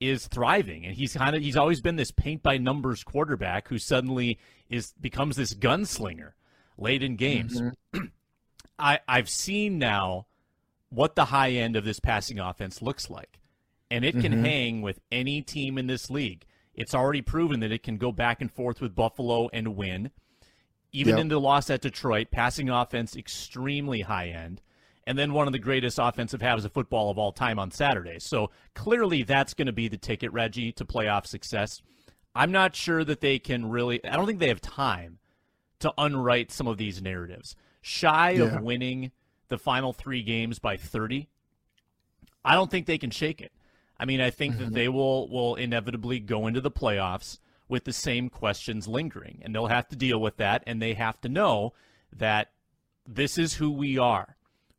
is 0.00 0.26
thriving, 0.26 0.84
and 0.84 0.96
he's 0.96 1.14
kind 1.14 1.36
of 1.36 1.42
he's 1.42 1.56
always 1.56 1.80
been 1.80 1.94
this 1.94 2.10
paint 2.10 2.42
by 2.42 2.58
numbers 2.58 3.04
quarterback 3.04 3.68
who 3.68 3.78
suddenly 3.78 4.40
is 4.68 4.92
becomes 5.00 5.36
this 5.36 5.54
gunslinger 5.54 6.32
late 6.76 7.04
in 7.04 7.14
games. 7.14 7.60
Mm-hmm. 7.60 8.06
I 8.80 8.98
I've 9.06 9.28
seen 9.28 9.78
now 9.78 10.26
what 10.88 11.14
the 11.14 11.26
high 11.26 11.52
end 11.52 11.76
of 11.76 11.84
this 11.84 12.00
passing 12.00 12.40
offense 12.40 12.82
looks 12.82 13.08
like, 13.08 13.38
and 13.92 14.04
it 14.04 14.14
can 14.14 14.32
mm-hmm. 14.32 14.44
hang 14.44 14.82
with 14.82 14.98
any 15.12 15.40
team 15.40 15.78
in 15.78 15.86
this 15.86 16.10
league. 16.10 16.44
It's 16.74 16.94
already 16.94 17.22
proven 17.22 17.60
that 17.60 17.72
it 17.72 17.82
can 17.82 17.96
go 17.96 18.12
back 18.12 18.40
and 18.40 18.50
forth 18.50 18.80
with 18.80 18.94
Buffalo 18.94 19.48
and 19.52 19.76
win. 19.76 20.10
Even 20.92 21.16
yep. 21.16 21.22
in 21.22 21.28
the 21.28 21.40
loss 21.40 21.70
at 21.70 21.80
Detroit, 21.80 22.28
passing 22.30 22.70
offense 22.70 23.16
extremely 23.16 24.02
high 24.02 24.28
end 24.28 24.60
and 25.06 25.18
then 25.18 25.32
one 25.32 25.46
of 25.46 25.52
the 25.52 25.58
greatest 25.58 25.98
offensive 26.00 26.42
halves 26.42 26.64
of 26.64 26.72
football 26.72 27.10
of 27.10 27.18
all 27.18 27.32
time 27.32 27.58
on 27.58 27.70
Saturday. 27.70 28.18
So 28.18 28.50
clearly 28.74 29.22
that's 29.22 29.54
going 29.54 29.66
to 29.66 29.72
be 29.72 29.88
the 29.88 29.96
ticket, 29.96 30.32
Reggie, 30.32 30.72
to 30.72 30.84
playoff 30.84 31.26
success. 31.26 31.82
I'm 32.34 32.52
not 32.52 32.74
sure 32.74 33.04
that 33.04 33.20
they 33.20 33.38
can 33.38 33.68
really, 33.68 34.04
I 34.04 34.16
don't 34.16 34.26
think 34.26 34.40
they 34.40 34.48
have 34.48 34.60
time 34.60 35.18
to 35.80 35.92
unwrite 35.98 36.50
some 36.50 36.66
of 36.66 36.78
these 36.78 37.02
narratives. 37.02 37.54
Shy 37.80 38.30
yeah. 38.30 38.44
of 38.44 38.62
winning 38.62 39.12
the 39.48 39.58
final 39.58 39.92
three 39.92 40.22
games 40.22 40.58
by 40.58 40.76
30, 40.76 41.28
I 42.44 42.54
don't 42.54 42.70
think 42.70 42.86
they 42.86 42.98
can 42.98 43.10
shake 43.10 43.40
it. 43.40 43.52
I 43.98 44.04
mean, 44.04 44.20
I 44.20 44.30
think 44.30 44.54
mm-hmm. 44.54 44.64
that 44.64 44.74
they 44.74 44.88
will 44.88 45.28
will 45.28 45.54
inevitably 45.54 46.20
go 46.20 46.46
into 46.46 46.60
the 46.60 46.70
playoffs 46.70 47.38
with 47.68 47.84
the 47.84 47.92
same 47.92 48.28
questions 48.28 48.86
lingering, 48.88 49.40
and 49.42 49.54
they'll 49.54 49.66
have 49.66 49.88
to 49.88 49.96
deal 49.96 50.20
with 50.20 50.36
that, 50.36 50.62
and 50.66 50.80
they 50.82 50.94
have 50.94 51.20
to 51.22 51.28
know 51.28 51.72
that 52.12 52.50
this 53.06 53.38
is 53.38 53.54
who 53.54 53.70
we 53.70 53.98
are 53.98 54.36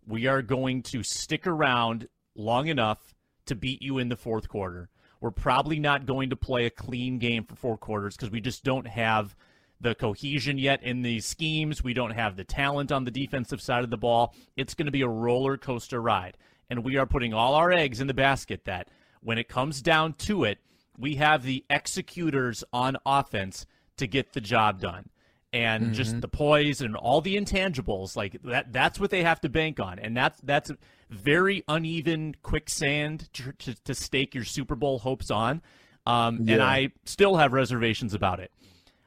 we 0.07 0.27
are 0.27 0.41
going 0.41 0.83
to 0.83 1.03
stick 1.03 1.47
around 1.47 2.07
long 2.35 2.67
enough 2.67 3.15
to 3.45 3.55
beat 3.55 3.81
you 3.81 3.97
in 3.97 4.09
the 4.09 4.15
fourth 4.15 4.47
quarter. 4.47 4.89
We're 5.21 5.31
probably 5.31 5.79
not 5.79 6.05
going 6.05 6.29
to 6.29 6.35
play 6.35 6.65
a 6.65 6.69
clean 6.69 7.17
game 7.17 7.43
for 7.43 7.55
four 7.55 7.77
quarters 7.77 8.15
because 8.15 8.29
we 8.29 8.41
just 8.41 8.63
don't 8.63 8.87
have 8.87 9.35
the 9.81 9.95
cohesion 9.95 10.57
yet 10.57 10.83
in 10.83 11.01
the 11.01 11.19
schemes. 11.19 11.83
We 11.83 11.93
don't 11.93 12.11
have 12.11 12.35
the 12.35 12.43
talent 12.43 12.91
on 12.91 13.05
the 13.05 13.11
defensive 13.11 13.61
side 13.61 13.83
of 13.83 13.89
the 13.89 13.97
ball. 13.97 14.33
It's 14.55 14.73
going 14.73 14.85
to 14.85 14.91
be 14.91 15.01
a 15.01 15.07
roller 15.07 15.57
coaster 15.57 16.01
ride. 16.01 16.37
And 16.69 16.83
we 16.83 16.97
are 16.97 17.05
putting 17.05 17.33
all 17.33 17.55
our 17.55 17.71
eggs 17.71 18.01
in 18.01 18.07
the 18.07 18.13
basket 18.13 18.65
that 18.65 18.89
when 19.25 19.37
it 19.39 19.49
comes 19.49 19.81
down 19.81 20.13
to 20.13 20.43
it, 20.43 20.59
we 20.97 21.15
have 21.15 21.43
the 21.43 21.65
executors 21.69 22.63
on 22.71 22.95
offense 23.05 23.65
to 23.97 24.07
get 24.07 24.33
the 24.33 24.39
job 24.39 24.79
done 24.79 25.09
and 25.51 25.85
mm-hmm. 25.85 25.93
just 25.93 26.21
the 26.21 26.27
poise 26.27 26.81
and 26.81 26.95
all 26.95 27.21
the 27.21 27.35
intangibles 27.35 28.15
like 28.15 28.41
that 28.43 28.71
that's 28.71 28.99
what 28.99 29.09
they 29.09 29.23
have 29.23 29.39
to 29.39 29.49
bank 29.49 29.79
on 29.79 29.99
and 29.99 30.15
that's 30.15 30.39
that's 30.41 30.71
very 31.09 31.63
uneven 31.67 32.35
quicksand 32.43 33.31
to, 33.33 33.51
to, 33.53 33.73
to 33.83 33.95
stake 33.95 34.35
your 34.35 34.43
super 34.43 34.75
bowl 34.75 34.99
hopes 34.99 35.31
on 35.31 35.61
um, 36.05 36.39
yeah. 36.43 36.55
and 36.55 36.63
i 36.63 36.89
still 37.05 37.37
have 37.37 37.53
reservations 37.53 38.13
about 38.13 38.39
it 38.39 38.51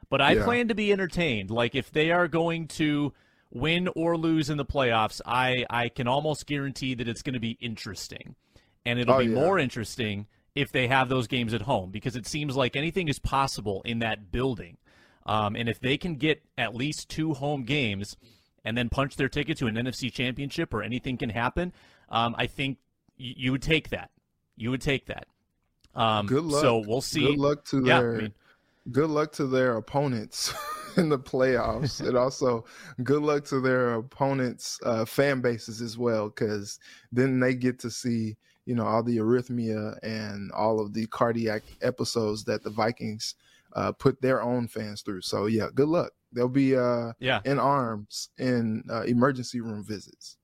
but 0.09 0.21
i 0.21 0.33
yeah. 0.33 0.45
plan 0.45 0.69
to 0.69 0.75
be 0.75 0.91
entertained 0.91 1.51
like 1.51 1.75
if 1.75 1.91
they 1.91 2.11
are 2.11 2.29
going 2.29 2.67
to 2.67 3.13
win 3.51 3.89
or 3.95 4.17
lose 4.17 4.49
in 4.49 4.57
the 4.57 4.65
playoffs 4.65 5.21
i 5.27 5.67
i 5.69 5.89
can 5.89 6.09
almost 6.09 6.47
guarantee 6.47 6.95
that 6.95 7.09
it's 7.09 7.23
going 7.23 7.35
to 7.35 7.41
be 7.41 7.59
interesting 7.61 8.35
and 8.85 8.99
it'll 8.99 9.15
oh, 9.15 9.19
be 9.19 9.27
yeah. 9.27 9.35
more 9.35 9.59
interesting 9.59 10.27
if 10.55 10.73
they 10.73 10.89
have 10.89 11.09
those 11.09 11.27
games 11.27 11.55
at 11.55 11.63
home 11.63 11.91
because 11.91 12.17
it 12.17 12.27
seems 12.27 12.57
like 12.57 12.75
anything 12.77 13.09
is 13.09 13.19
possible 13.19 13.83
in 13.85 14.01
that 14.01 14.33
building 14.33 14.77
um, 15.29 15.57
and 15.57 15.69
if 15.69 15.79
they 15.79 15.99
can 15.99 16.17
get 16.17 16.43
at 16.57 16.75
least 16.75 17.11
two 17.11 17.35
home 17.35 17.65
games 17.65 18.17
and 18.65 18.77
then 18.77 18.89
punch 18.89 19.17
their 19.17 19.29
ticket 19.29 19.59
to 19.59 19.67
an 19.67 19.75
NFC 19.75 20.11
championship 20.11 20.73
or 20.73 20.83
anything 20.83 21.19
can 21.19 21.29
happen, 21.29 21.73
um, 22.09 22.35
I 22.39 22.47
think 22.47 22.79
y- 23.21 23.35
you 23.37 23.53
would 23.53 23.63
take 23.63 23.91
that. 23.91 24.11
You 24.57 24.71
would 24.71 24.81
take 24.81 25.07
that. 25.07 25.27
Um, 25.95 26.27
good 26.27 26.45
luck. 26.45 26.63
So 26.63 26.83
we'll 26.87 27.03
see. 27.03 27.27
Good 27.27 27.39
luck 27.39 27.65
to 27.67 27.85
yeah, 27.85 28.01
their. 28.01 28.15
I 28.15 28.21
mean, 28.23 28.35
good 28.91 29.11
luck 29.11 29.33
to 29.33 29.47
their 29.47 29.77
opponents 29.77 30.55
in 30.97 31.11
the 31.11 31.19
playoffs, 31.19 32.01
and 32.07 32.17
also 32.17 32.65
good 33.03 33.23
luck 33.23 33.45
to 33.47 33.61
their 33.61 33.95
opponents' 33.95 34.79
uh, 34.83 35.05
fan 35.05 35.43
bases 35.43 35.83
as 35.83 35.99
well, 35.99 36.31
because 36.31 36.79
then 37.13 37.39
they 37.39 37.55
get 37.55 37.79
to 37.81 37.91
see 37.91 38.37
you 38.69 38.75
know 38.75 38.85
all 38.85 39.03
the 39.03 39.17
arrhythmia 39.17 39.99
and 40.03 40.53
all 40.53 40.79
of 40.79 40.93
the 40.93 41.07
cardiac 41.07 41.63
episodes 41.81 42.45
that 42.45 42.63
the 42.63 42.69
Vikings 42.69 43.35
uh, 43.73 43.93
put 43.93 44.21
their 44.21 44.43
own 44.43 44.69
fans 44.69 45.01
through. 45.01 45.23
So 45.23 45.47
yeah, 45.47 45.69
good 45.75 45.89
luck. 45.89 46.13
They'll 46.33 46.49
be 46.49 46.77
uh, 46.77 47.13
yeah 47.19 47.41
in 47.47 47.59
arms 47.59 48.29
in 48.37 48.85
uh, 48.91 49.03
emergency 49.05 49.63
room 49.63 49.83
visits. 49.83 50.37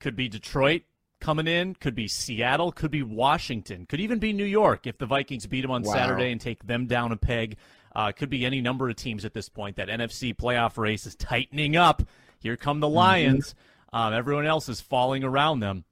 Could 0.00 0.16
be 0.16 0.28
Detroit 0.28 0.82
coming 1.20 1.46
in. 1.46 1.76
Could 1.76 1.94
be 1.94 2.08
Seattle. 2.08 2.72
Could 2.72 2.90
be 2.90 3.04
Washington. 3.04 3.86
Could 3.86 4.00
even 4.00 4.18
be 4.18 4.32
New 4.32 4.44
York 4.44 4.88
if 4.88 4.98
the 4.98 5.06
Vikings 5.06 5.46
beat 5.46 5.62
them 5.62 5.70
on 5.70 5.82
wow. 5.82 5.92
Saturday 5.92 6.32
and 6.32 6.40
take 6.40 6.66
them 6.66 6.86
down 6.86 7.12
a 7.12 7.16
peg. 7.16 7.58
Uh, 7.94 8.10
could 8.10 8.28
be 8.28 8.44
any 8.44 8.60
number 8.60 8.88
of 8.88 8.96
teams 8.96 9.24
at 9.24 9.34
this 9.34 9.48
point. 9.48 9.76
That 9.76 9.88
NFC 9.88 10.34
playoff 10.34 10.76
race 10.76 11.06
is 11.06 11.14
tightening 11.14 11.76
up. 11.76 12.02
Here 12.40 12.56
come 12.56 12.80
the 12.80 12.88
mm-hmm. 12.88 12.96
Lions. 12.96 13.54
Mm-hmm. 13.92 13.96
Um, 13.96 14.14
everyone 14.14 14.46
else 14.46 14.68
is 14.68 14.80
falling 14.80 15.22
around 15.22 15.60
them. 15.60 15.84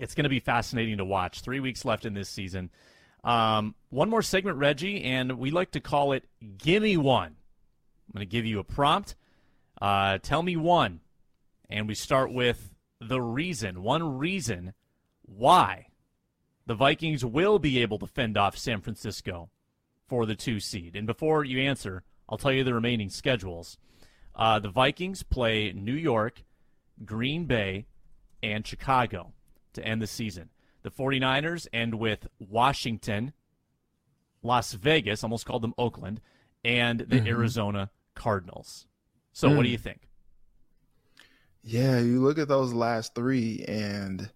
It's 0.00 0.14
going 0.14 0.24
to 0.24 0.30
be 0.30 0.40
fascinating 0.40 0.96
to 0.96 1.04
watch. 1.04 1.42
Three 1.42 1.60
weeks 1.60 1.84
left 1.84 2.06
in 2.06 2.14
this 2.14 2.30
season. 2.30 2.70
Um, 3.22 3.74
one 3.90 4.08
more 4.08 4.22
segment, 4.22 4.56
Reggie, 4.56 5.04
and 5.04 5.38
we 5.38 5.50
like 5.50 5.72
to 5.72 5.80
call 5.80 6.12
it 6.12 6.24
Gimme 6.56 6.96
One. 6.96 7.36
I'm 8.08 8.14
going 8.14 8.26
to 8.26 8.30
give 8.30 8.46
you 8.46 8.58
a 8.58 8.64
prompt. 8.64 9.14
Uh, 9.80 10.18
tell 10.18 10.42
me 10.42 10.56
one. 10.56 11.00
And 11.68 11.86
we 11.86 11.94
start 11.94 12.32
with 12.32 12.74
the 13.00 13.20
reason, 13.20 13.82
one 13.82 14.18
reason 14.18 14.72
why 15.22 15.88
the 16.66 16.74
Vikings 16.74 17.24
will 17.24 17.58
be 17.58 17.80
able 17.82 17.98
to 17.98 18.06
fend 18.06 18.36
off 18.36 18.56
San 18.56 18.80
Francisco 18.80 19.50
for 20.08 20.26
the 20.26 20.34
two 20.34 20.58
seed. 20.58 20.96
And 20.96 21.06
before 21.06 21.44
you 21.44 21.60
answer, 21.60 22.02
I'll 22.28 22.38
tell 22.38 22.52
you 22.52 22.64
the 22.64 22.74
remaining 22.74 23.10
schedules. 23.10 23.76
Uh, 24.34 24.58
the 24.58 24.70
Vikings 24.70 25.22
play 25.22 25.72
New 25.72 25.94
York, 25.94 26.42
Green 27.04 27.44
Bay, 27.44 27.86
and 28.42 28.66
Chicago 28.66 29.34
to 29.74 29.84
end 29.84 30.02
the 30.02 30.06
season. 30.06 30.50
The 30.82 30.90
49ers 30.90 31.66
end 31.72 31.96
with 31.96 32.26
Washington, 32.38 33.32
Las 34.42 34.72
Vegas, 34.72 35.22
almost 35.22 35.46
called 35.46 35.62
them 35.62 35.74
Oakland, 35.76 36.20
and 36.64 37.00
the 37.00 37.16
mm-hmm. 37.16 37.26
Arizona 37.26 37.90
Cardinals. 38.14 38.86
So, 39.32 39.48
mm. 39.48 39.56
what 39.56 39.62
do 39.62 39.68
mm. 39.68 39.72
you 39.72 39.78
think? 39.78 40.08
Yeah, 41.62 41.98
you 41.98 42.20
look 42.20 42.38
at 42.38 42.48
those 42.48 42.72
last 42.72 43.14
three, 43.14 43.64
and 43.68 44.30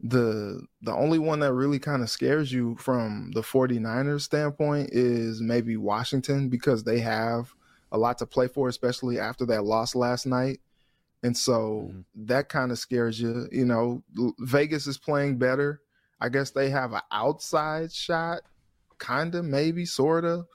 the 0.00 0.62
the 0.82 0.92
only 0.92 1.18
one 1.18 1.40
that 1.40 1.52
really 1.52 1.78
kind 1.78 2.02
of 2.02 2.10
scares 2.10 2.52
you 2.52 2.76
from 2.76 3.30
the 3.34 3.42
49ers 3.42 4.22
standpoint 4.22 4.90
is 4.92 5.40
maybe 5.40 5.76
Washington 5.76 6.48
because 6.48 6.84
they 6.84 7.00
have 7.00 7.54
a 7.92 7.98
lot 7.98 8.18
to 8.18 8.26
play 8.26 8.48
for, 8.48 8.68
especially 8.68 9.18
after 9.18 9.46
that 9.46 9.64
loss 9.64 9.94
last 9.94 10.26
night. 10.26 10.60
And 11.24 11.36
so 11.36 11.88
mm-hmm. 11.90 12.26
that 12.26 12.48
kind 12.50 12.70
of 12.70 12.78
scares 12.78 13.18
you. 13.18 13.48
You 13.50 13.64
know, 13.64 14.04
Vegas 14.40 14.86
is 14.86 14.98
playing 14.98 15.38
better. 15.38 15.80
I 16.20 16.28
guess 16.28 16.50
they 16.50 16.70
have 16.70 16.92
an 16.92 17.00
outside 17.10 17.92
shot, 17.92 18.42
kind 18.98 19.34
of, 19.34 19.44
maybe, 19.44 19.86
sort 19.86 20.24
of. 20.24 20.46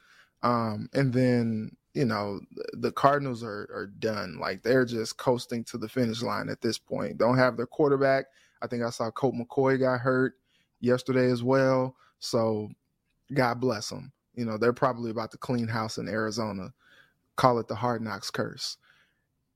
Um, 0.43 0.87
and 0.93 1.11
then, 1.11 1.71
you 1.93 2.05
know, 2.05 2.39
the 2.73 2.91
Cardinals 2.91 3.43
are, 3.43 3.67
are 3.73 3.91
done. 3.99 4.37
Like 4.39 4.61
they're 4.61 4.85
just 4.85 5.17
coasting 5.17 5.63
to 5.65 5.77
the 5.79 5.89
finish 5.89 6.21
line 6.21 6.49
at 6.49 6.61
this 6.61 6.77
point. 6.77 7.17
Don't 7.17 7.37
have 7.37 7.57
their 7.57 7.67
quarterback. 7.67 8.25
I 8.61 8.67
think 8.67 8.83
I 8.83 8.91
saw 8.91 9.09
Colt 9.09 9.35
McCoy 9.35 9.79
got 9.79 9.99
hurt 9.99 10.35
yesterday 10.81 11.31
as 11.31 11.43
well. 11.43 11.95
So 12.19 12.69
God 13.33 13.59
bless 13.59 13.89
them. 13.89 14.11
You 14.35 14.45
know, 14.45 14.57
they're 14.57 14.71
probably 14.71 15.09
about 15.09 15.31
to 15.31 15.37
clean 15.37 15.67
house 15.67 15.97
in 15.97 16.07
Arizona. 16.07 16.73
Call 17.37 17.57
it 17.57 17.67
the 17.67 17.75
hard 17.75 18.03
knocks 18.03 18.29
curse. 18.29 18.77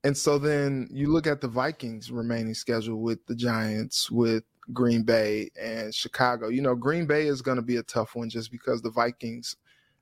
And 0.04 0.18
so 0.18 0.38
then 0.38 0.90
you 0.92 1.08
look 1.12 1.28
at 1.28 1.42
the 1.42 1.48
Vikings 1.48 2.12
remaining 2.12 2.54
schedule 2.54 3.02
with 3.02 3.26
the 3.26 3.36
Giants, 3.36 4.12
with 4.12 4.44
Green 4.74 5.04
Bay 5.04 5.50
and 5.60 5.94
Chicago. 5.94 6.50
You 6.50 6.62
know, 6.62 6.76
Green 6.76 7.06
Bay 7.06 7.28
is 7.28 7.42
going 7.42 7.56
to 7.56 7.62
be 7.62 7.78
a 7.78 7.84
tough 7.84 8.16
one 8.16 8.30
just 8.30 8.52
because 8.52 8.82
the 8.82 8.92
Vikings 8.92 9.56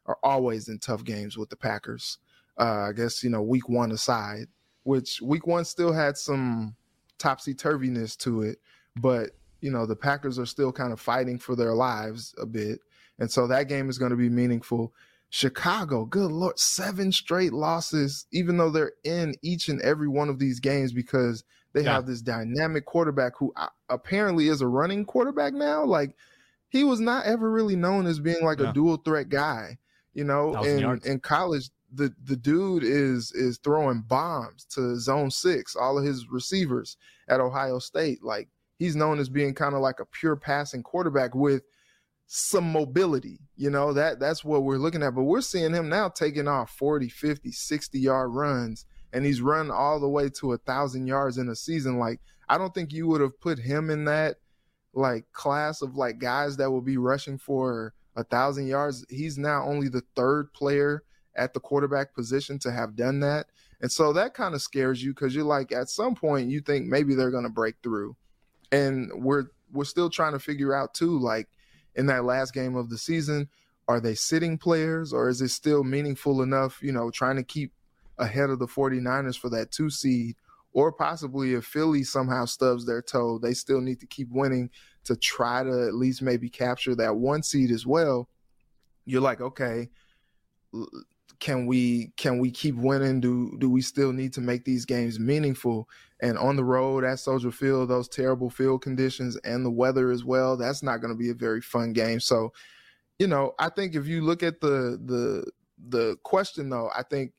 are 0.07 0.17
always 0.23 0.69
in 0.69 0.79
tough 0.79 1.03
games 1.03 1.37
with 1.37 1.49
the 1.49 1.55
Packers. 1.55 2.17
Uh, 2.59 2.87
I 2.89 2.93
guess, 2.93 3.23
you 3.23 3.29
know, 3.29 3.41
week 3.41 3.69
one 3.69 3.91
aside, 3.91 4.47
which 4.83 5.21
week 5.21 5.45
one 5.47 5.65
still 5.65 5.93
had 5.93 6.17
some 6.17 6.75
topsy 7.21 7.53
turviness 7.53 8.17
to 8.17 8.41
it, 8.41 8.57
but 8.99 9.31
you 9.61 9.71
know 9.71 9.85
the 9.85 9.95
Packers 9.95 10.39
are 10.39 10.45
still 10.45 10.71
kind 10.71 10.91
of 10.91 10.99
fighting 10.99 11.37
for 11.37 11.55
their 11.55 11.73
lives 11.73 12.33
a 12.39 12.45
bit, 12.45 12.79
and 13.19 13.31
so 13.31 13.47
that 13.47 13.69
game 13.69 13.89
is 13.89 13.97
going 13.97 14.09
to 14.09 14.17
be 14.17 14.29
meaningful. 14.29 14.93
Chicago, 15.33 16.03
good 16.03 16.29
lord, 16.29 16.59
seven 16.59 17.09
straight 17.09 17.53
losses, 17.53 18.25
even 18.33 18.57
though 18.57 18.69
they're 18.69 18.91
in 19.05 19.33
each 19.41 19.69
and 19.69 19.81
every 19.81 20.09
one 20.09 20.27
of 20.27 20.39
these 20.39 20.59
games 20.59 20.91
because 20.91 21.45
they 21.71 21.83
yeah. 21.83 21.93
have 21.93 22.05
this 22.05 22.21
dynamic 22.21 22.85
quarterback 22.85 23.37
who 23.37 23.53
uh, 23.55 23.69
apparently 23.89 24.49
is 24.49 24.59
a 24.59 24.67
running 24.67 25.05
quarterback 25.05 25.53
now. 25.53 25.85
Like 25.85 26.17
he 26.67 26.83
was 26.83 26.99
not 26.99 27.25
ever 27.25 27.49
really 27.49 27.77
known 27.77 28.07
as 28.07 28.19
being 28.19 28.43
like 28.43 28.59
yeah. 28.59 28.71
a 28.71 28.73
dual 28.73 28.97
threat 28.97 29.29
guy, 29.29 29.77
you 30.13 30.25
know. 30.25 30.53
In 30.63 30.99
in 31.05 31.19
college, 31.21 31.69
the 31.93 32.13
the 32.21 32.35
dude 32.35 32.83
is 32.83 33.31
is 33.31 33.57
throwing 33.57 34.01
bombs 34.01 34.65
to 34.71 34.99
zone 34.99 35.31
six. 35.31 35.77
All 35.77 35.97
of 35.97 36.03
his 36.03 36.27
receivers 36.29 36.97
at 37.29 37.39
Ohio 37.39 37.79
State, 37.79 38.21
like 38.21 38.49
he's 38.79 38.97
known 38.97 39.17
as 39.17 39.29
being 39.29 39.53
kind 39.53 39.75
of 39.75 39.79
like 39.79 40.01
a 40.01 40.05
pure 40.05 40.35
passing 40.35 40.83
quarterback 40.83 41.33
with 41.33 41.63
some 42.33 42.71
mobility. 42.71 43.39
You 43.57 43.69
know, 43.69 43.91
that 43.91 44.21
that's 44.21 44.41
what 44.45 44.63
we're 44.63 44.77
looking 44.77 45.03
at. 45.03 45.13
But 45.13 45.23
we're 45.23 45.41
seeing 45.41 45.73
him 45.73 45.89
now 45.89 46.07
taking 46.07 46.47
off 46.47 46.71
40, 46.71 47.09
50, 47.09 47.51
60 47.51 47.99
yard 47.99 48.31
runs, 48.33 48.85
and 49.11 49.25
he's 49.25 49.41
run 49.41 49.69
all 49.69 49.99
the 49.99 50.07
way 50.07 50.29
to 50.39 50.53
a 50.53 50.57
thousand 50.59 51.07
yards 51.07 51.37
in 51.37 51.49
a 51.49 51.55
season. 51.55 51.99
Like, 51.99 52.21
I 52.47 52.57
don't 52.57 52.73
think 52.73 52.93
you 52.93 53.05
would 53.07 53.19
have 53.19 53.39
put 53.41 53.59
him 53.59 53.89
in 53.89 54.05
that 54.05 54.37
like 54.93 55.25
class 55.33 55.81
of 55.81 55.97
like 55.97 56.19
guys 56.19 56.55
that 56.57 56.71
will 56.71 56.81
be 56.81 56.95
rushing 56.95 57.37
for 57.37 57.93
a 58.15 58.23
thousand 58.23 58.67
yards. 58.67 59.05
He's 59.09 59.37
now 59.37 59.65
only 59.65 59.89
the 59.89 60.03
third 60.15 60.53
player 60.53 61.03
at 61.35 61.53
the 61.53 61.59
quarterback 61.59 62.13
position 62.13 62.59
to 62.59 62.71
have 62.71 62.95
done 62.95 63.19
that. 63.21 63.47
And 63.81 63.91
so 63.91 64.13
that 64.13 64.33
kind 64.33 64.55
of 64.55 64.61
scares 64.61 65.03
you 65.03 65.13
because 65.13 65.35
you're 65.35 65.43
like, 65.43 65.73
at 65.73 65.89
some 65.89 66.15
point, 66.15 66.49
you 66.49 66.61
think 66.61 66.87
maybe 66.87 67.13
they're 67.13 67.31
going 67.31 67.43
to 67.43 67.49
break 67.49 67.75
through 67.83 68.15
and 68.71 69.11
we're 69.15 69.45
we're 69.73 69.85
still 69.85 70.09
trying 70.09 70.33
to 70.33 70.39
figure 70.39 70.73
out 70.73 70.93
too 70.93 71.17
like 71.19 71.47
in 71.95 72.05
that 72.07 72.25
last 72.25 72.53
game 72.53 72.75
of 72.75 72.89
the 72.89 72.97
season? 72.97 73.49
Are 73.87 73.99
they 73.99 74.15
sitting 74.15 74.57
players 74.57 75.11
or 75.13 75.29
is 75.29 75.41
it 75.41 75.49
still 75.49 75.83
meaningful 75.83 76.41
enough 76.41 76.81
you 76.81 76.91
know 76.91 77.11
trying 77.11 77.35
to 77.37 77.43
keep 77.43 77.71
ahead 78.17 78.49
of 78.49 78.59
the 78.59 78.67
49ers 78.67 79.37
for 79.37 79.49
that 79.49 79.71
2 79.71 79.89
seed? 79.89 80.35
Or 80.73 80.91
possibly 80.91 81.53
if 81.53 81.65
Philly 81.65 82.03
somehow 82.03 82.45
stubs 82.45 82.85
their 82.85 83.01
toe 83.01 83.39
they 83.39 83.53
still 83.53 83.81
need 83.81 83.99
to 83.99 84.07
keep 84.07 84.29
winning 84.31 84.69
to 85.03 85.15
try 85.15 85.63
to 85.63 85.87
at 85.87 85.95
least 85.95 86.21
maybe 86.21 86.49
capture 86.49 86.95
that 86.95 87.15
1 87.15 87.43
seed 87.43 87.71
as 87.71 87.85
well. 87.85 88.29
You're 89.05 89.21
like 89.21 89.41
okay 89.41 89.89
can 91.41 91.65
we 91.65 92.13
can 92.17 92.39
we 92.39 92.51
keep 92.51 92.75
winning? 92.75 93.19
Do 93.19 93.57
do 93.59 93.69
we 93.69 93.81
still 93.81 94.13
need 94.13 94.31
to 94.33 94.41
make 94.41 94.63
these 94.63 94.85
games 94.85 95.19
meaningful? 95.19 95.89
And 96.21 96.37
on 96.37 96.55
the 96.55 96.63
road 96.63 97.03
at 97.03 97.19
Soldier 97.19 97.51
Field, 97.51 97.89
those 97.89 98.07
terrible 98.07 98.51
field 98.51 98.83
conditions 98.83 99.35
and 99.37 99.65
the 99.65 99.71
weather 99.71 100.11
as 100.11 100.23
well, 100.23 100.55
that's 100.55 100.83
not 100.83 101.01
going 101.01 101.11
to 101.11 101.17
be 101.17 101.31
a 101.31 101.33
very 101.33 101.59
fun 101.59 101.93
game. 101.93 102.19
So, 102.19 102.53
you 103.17 103.25
know, 103.25 103.53
I 103.57 103.69
think 103.69 103.95
if 103.95 104.07
you 104.07 104.21
look 104.21 104.43
at 104.43 104.61
the 104.61 105.01
the 105.03 105.51
the 105.89 106.15
question 106.23 106.69
though, 106.69 106.91
I 106.95 107.01
think 107.01 107.33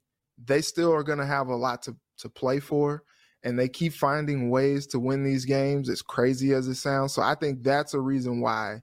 they 0.45 0.61
still 0.61 0.93
are 0.93 1.05
going 1.05 1.21
to 1.21 1.27
have 1.27 1.47
a 1.47 1.57
lot 1.57 1.83
to 1.83 1.97
to 2.19 2.29
play 2.29 2.59
for 2.59 3.05
and 3.45 3.59
they 3.59 3.69
keep 3.69 3.93
finding 3.93 4.51
ways 4.51 4.87
to 4.88 4.99
win 4.99 5.25
these 5.25 5.45
games 5.45 5.88
as 5.88 6.03
crazy 6.03 6.53
as 6.53 6.69
it 6.69 6.75
sounds. 6.75 7.12
So 7.12 7.23
I 7.23 7.35
think 7.35 7.62
that's 7.62 7.95
a 7.95 8.01
reason 8.01 8.41
why 8.41 8.83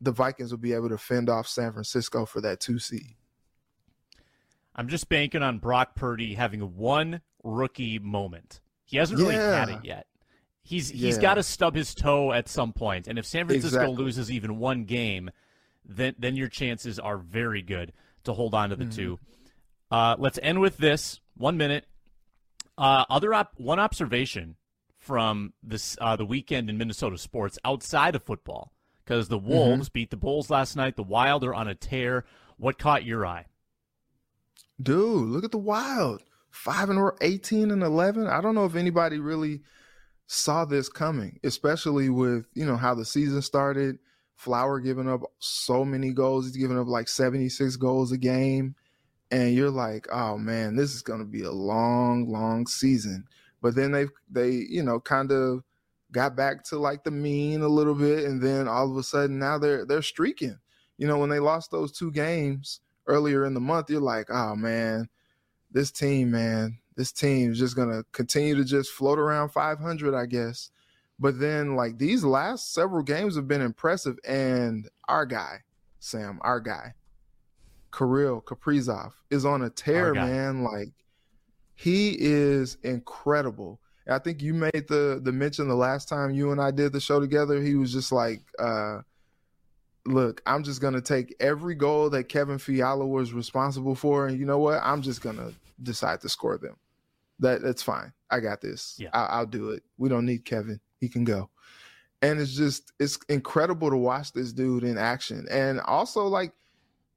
the 0.00 0.12
Vikings 0.12 0.50
will 0.50 0.58
be 0.58 0.72
able 0.72 0.88
to 0.90 0.98
fend 0.98 1.28
off 1.28 1.46
San 1.46 1.72
Francisco 1.72 2.24
for 2.24 2.40
that 2.40 2.60
2 2.60 2.78
seed. 2.78 3.16
I'm 4.74 4.88
just 4.88 5.08
banking 5.08 5.42
on 5.42 5.58
Brock 5.58 5.94
Purdy 5.94 6.34
having 6.34 6.76
one 6.76 7.20
rookie 7.42 7.98
moment. 7.98 8.60
He 8.84 8.96
hasn't 8.96 9.18
really 9.18 9.34
yeah. 9.34 9.58
had 9.58 9.68
it 9.68 9.84
yet. 9.84 10.06
He's 10.62 10.90
he's 10.90 11.16
yeah. 11.16 11.22
got 11.22 11.34
to 11.34 11.42
stub 11.42 11.74
his 11.74 11.94
toe 11.94 12.32
at 12.32 12.48
some 12.48 12.72
point. 12.72 13.08
and 13.08 13.18
if 13.18 13.26
San 13.26 13.46
Francisco 13.46 13.78
exactly. 13.80 13.96
loses 13.96 14.30
even 14.30 14.58
one 14.58 14.84
game, 14.84 15.30
then 15.84 16.14
then 16.18 16.36
your 16.36 16.48
chances 16.48 16.98
are 16.98 17.16
very 17.16 17.62
good 17.62 17.92
to 18.24 18.32
hold 18.32 18.54
on 18.54 18.70
to 18.70 18.76
the 18.76 18.84
mm. 18.84 18.94
two. 18.94 19.18
Uh, 19.90 20.16
let's 20.18 20.38
end 20.42 20.60
with 20.60 20.76
this 20.76 21.20
one 21.36 21.56
minute. 21.56 21.86
Uh, 22.78 23.04
other 23.10 23.34
op- 23.34 23.58
one 23.58 23.78
observation 23.78 24.56
from 24.98 25.52
this 25.62 25.96
uh, 26.00 26.14
the 26.14 26.24
weekend 26.24 26.70
in 26.70 26.78
Minnesota 26.78 27.18
sports 27.18 27.58
outside 27.64 28.14
of 28.14 28.22
football 28.22 28.72
because 29.04 29.28
the 29.28 29.38
mm-hmm. 29.38 29.48
Wolves 29.48 29.88
mm-hmm. 29.88 29.92
beat 29.92 30.10
the 30.10 30.16
Bulls 30.16 30.50
last 30.50 30.76
night. 30.76 30.96
The 30.96 31.02
Wild 31.02 31.42
are 31.42 31.54
on 31.54 31.66
a 31.66 31.74
tear. 31.74 32.24
What 32.58 32.78
caught 32.78 33.04
your 33.04 33.26
eye? 33.26 33.46
Dude, 34.80 35.28
look 35.28 35.44
at 35.44 35.50
the 35.50 35.58
Wild. 35.58 36.22
Five 36.50 36.90
and 36.90 37.12
18 37.20 37.70
and 37.70 37.82
11. 37.82 38.26
I 38.26 38.40
don't 38.40 38.54
know 38.54 38.64
if 38.64 38.74
anybody 38.74 39.18
really 39.18 39.60
saw 40.26 40.64
this 40.64 40.88
coming, 40.88 41.38
especially 41.44 42.08
with, 42.08 42.46
you 42.54 42.64
know, 42.64 42.76
how 42.76 42.94
the 42.94 43.04
season 43.04 43.42
started. 43.42 43.98
Flower 44.36 44.80
giving 44.80 45.08
up 45.08 45.22
so 45.38 45.84
many 45.84 46.12
goals. 46.12 46.46
He's 46.46 46.56
giving 46.56 46.78
up 46.78 46.86
like 46.86 47.08
76 47.08 47.76
goals 47.76 48.10
a 48.10 48.16
game. 48.16 48.74
And 49.30 49.54
you're 49.54 49.70
like, 49.70 50.08
oh 50.10 50.38
man, 50.38 50.76
this 50.76 50.94
is 50.94 51.02
going 51.02 51.20
to 51.20 51.26
be 51.26 51.42
a 51.42 51.52
long, 51.52 52.28
long 52.30 52.66
season. 52.66 53.26
But 53.60 53.76
then 53.76 53.92
they've, 53.92 54.10
they, 54.30 54.50
you 54.50 54.82
know, 54.82 54.98
kind 54.98 55.30
of 55.30 55.62
got 56.10 56.34
back 56.34 56.64
to 56.64 56.78
like 56.78 57.04
the 57.04 57.10
mean 57.10 57.60
a 57.60 57.68
little 57.68 57.94
bit. 57.94 58.24
And 58.24 58.42
then 58.42 58.66
all 58.66 58.90
of 58.90 58.96
a 58.96 59.02
sudden 59.02 59.38
now 59.38 59.58
they're, 59.58 59.84
they're 59.84 60.02
streaking. 60.02 60.58
You 60.96 61.06
know, 61.06 61.18
when 61.18 61.30
they 61.30 61.38
lost 61.38 61.70
those 61.70 61.92
two 61.92 62.10
games, 62.10 62.80
earlier 63.10 63.44
in 63.44 63.54
the 63.54 63.60
month, 63.60 63.90
you're 63.90 64.00
like, 64.00 64.30
oh 64.30 64.54
man, 64.54 65.08
this 65.70 65.90
team, 65.90 66.30
man, 66.30 66.78
this 66.96 67.12
team 67.12 67.52
is 67.52 67.58
just 67.58 67.76
gonna 67.76 68.04
continue 68.12 68.54
to 68.54 68.64
just 68.64 68.92
float 68.92 69.18
around 69.18 69.50
500, 69.50 70.14
I 70.14 70.26
guess. 70.26 70.70
But 71.18 71.38
then, 71.38 71.76
like 71.76 71.98
these 71.98 72.24
last 72.24 72.72
several 72.72 73.02
games 73.02 73.36
have 73.36 73.48
been 73.48 73.60
impressive, 73.60 74.18
and 74.26 74.88
our 75.08 75.26
guy, 75.26 75.58
Sam, 75.98 76.38
our 76.42 76.60
guy, 76.60 76.94
Kirill 77.92 78.40
Kaprizov, 78.40 79.12
is 79.30 79.44
on 79.44 79.62
a 79.62 79.70
tear, 79.70 80.14
man. 80.14 80.62
Like 80.62 80.92
he 81.74 82.16
is 82.18 82.78
incredible. 82.82 83.80
I 84.08 84.18
think 84.18 84.42
you 84.42 84.54
made 84.54 84.86
the 84.88 85.20
the 85.22 85.32
mention 85.32 85.68
the 85.68 85.74
last 85.74 86.08
time 86.08 86.30
you 86.30 86.52
and 86.52 86.60
I 86.60 86.70
did 86.70 86.92
the 86.92 87.00
show 87.00 87.20
together. 87.20 87.60
He 87.60 87.74
was 87.74 87.92
just 87.92 88.12
like, 88.12 88.40
uh, 88.58 89.00
look, 90.06 90.42
I'm 90.46 90.62
just 90.62 90.80
gonna 90.80 91.00
take 91.00 91.34
every 91.40 91.74
goal 91.74 92.10
that 92.10 92.24
Kevin 92.24 92.58
Fiala 92.58 93.06
was 93.06 93.32
responsible 93.32 93.94
for, 93.94 94.26
and 94.26 94.38
you 94.38 94.46
know 94.46 94.58
what? 94.58 94.80
I'm 94.82 95.02
just 95.02 95.20
gonna 95.22 95.52
decide 95.82 96.20
to 96.22 96.28
score 96.28 96.58
them. 96.58 96.76
That 97.38 97.62
that's 97.62 97.82
fine. 97.82 98.12
I 98.30 98.40
got 98.40 98.60
this. 98.60 98.96
Yeah. 98.98 99.08
I, 99.12 99.26
I'll 99.26 99.46
do 99.46 99.70
it. 99.70 99.82
We 99.98 100.08
don't 100.08 100.26
need 100.26 100.44
Kevin. 100.44 100.80
He 101.00 101.08
can 101.08 101.24
go. 101.24 101.50
And 102.22 102.38
it's 102.38 102.54
just 102.54 102.92
it's 103.00 103.18
incredible 103.28 103.88
to 103.90 103.96
watch 103.96 104.32
this 104.32 104.52
dude 104.52 104.84
in 104.84 104.98
action. 104.98 105.46
And 105.50 105.80
also 105.80 106.26
like 106.26 106.52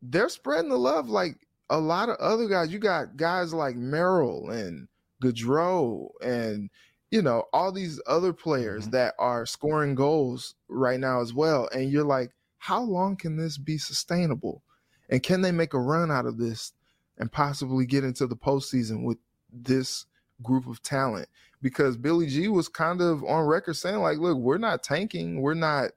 they're 0.02 0.30
spreading 0.30 0.70
the 0.70 0.78
love 0.78 1.10
like 1.10 1.46
a 1.70 1.80
lot 1.80 2.10
of 2.10 2.16
other 2.18 2.48
guys. 2.48 2.72
You 2.72 2.80
got 2.80 3.18
guys 3.18 3.54
like 3.54 3.76
Merrill 3.76 4.50
and 4.50 4.88
Gaudreau 5.22 6.10
and 6.22 6.70
you 7.12 7.22
know 7.22 7.44
all 7.54 7.72
these 7.72 8.02
other 8.08 8.32
players 8.34 8.88
Mhm. 8.88 8.92
that 8.92 9.14
are 9.20 9.46
scoring 9.46 9.94
goals 9.96 10.56
right 10.70 11.00
now 11.00 11.22
as 11.22 11.34
well. 11.34 11.68
And 11.74 11.92
you're 11.92 12.04
like, 12.06 12.32
how 12.64 12.82
long 12.82 13.18
can 13.18 13.36
this 13.36 13.58
be 13.58 13.78
sustainable? 13.78 14.64
And 15.10 15.22
can 15.22 15.42
they 15.42 15.52
make 15.52 15.74
a 15.74 15.80
run 15.82 16.10
out 16.10 16.26
of 16.26 16.38
this 16.38 16.72
and 17.18 17.30
possibly 17.30 17.86
get 17.86 18.06
into 18.06 18.26
the 18.26 18.38
postseason 18.38 19.04
with 19.04 19.18
this 19.52 20.06
group 20.42 20.66
of 20.68 20.82
talent? 20.82 21.28
Because 21.62 21.98
Billy 21.98 22.26
G 22.28 22.48
was 22.48 22.70
kind 22.70 23.02
of 23.02 23.22
on 23.26 23.46
record 23.48 23.74
saying, 23.74 23.98
like, 23.98 24.18
look, 24.18 24.38
we're 24.38 24.58
not 24.58 24.82
tanking. 24.82 25.42
We're 25.42 25.56
not, 25.56 25.92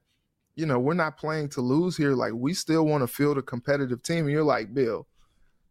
you 0.55 0.65
know, 0.65 0.77
we're 0.77 0.93
not 0.93 1.17
playing 1.17 1.47
to 1.51 1.61
lose 1.61 1.95
here. 1.95 2.15
Like, 2.15 2.33
we 2.35 2.53
still 2.53 2.85
want 2.85 3.01
to 3.01 3.07
field 3.07 3.37
a 3.37 3.41
competitive 3.41 4.03
team. 4.03 4.25
And 4.25 4.31
you're 4.31 4.43
like, 4.43 4.73
Bill, 4.73 5.07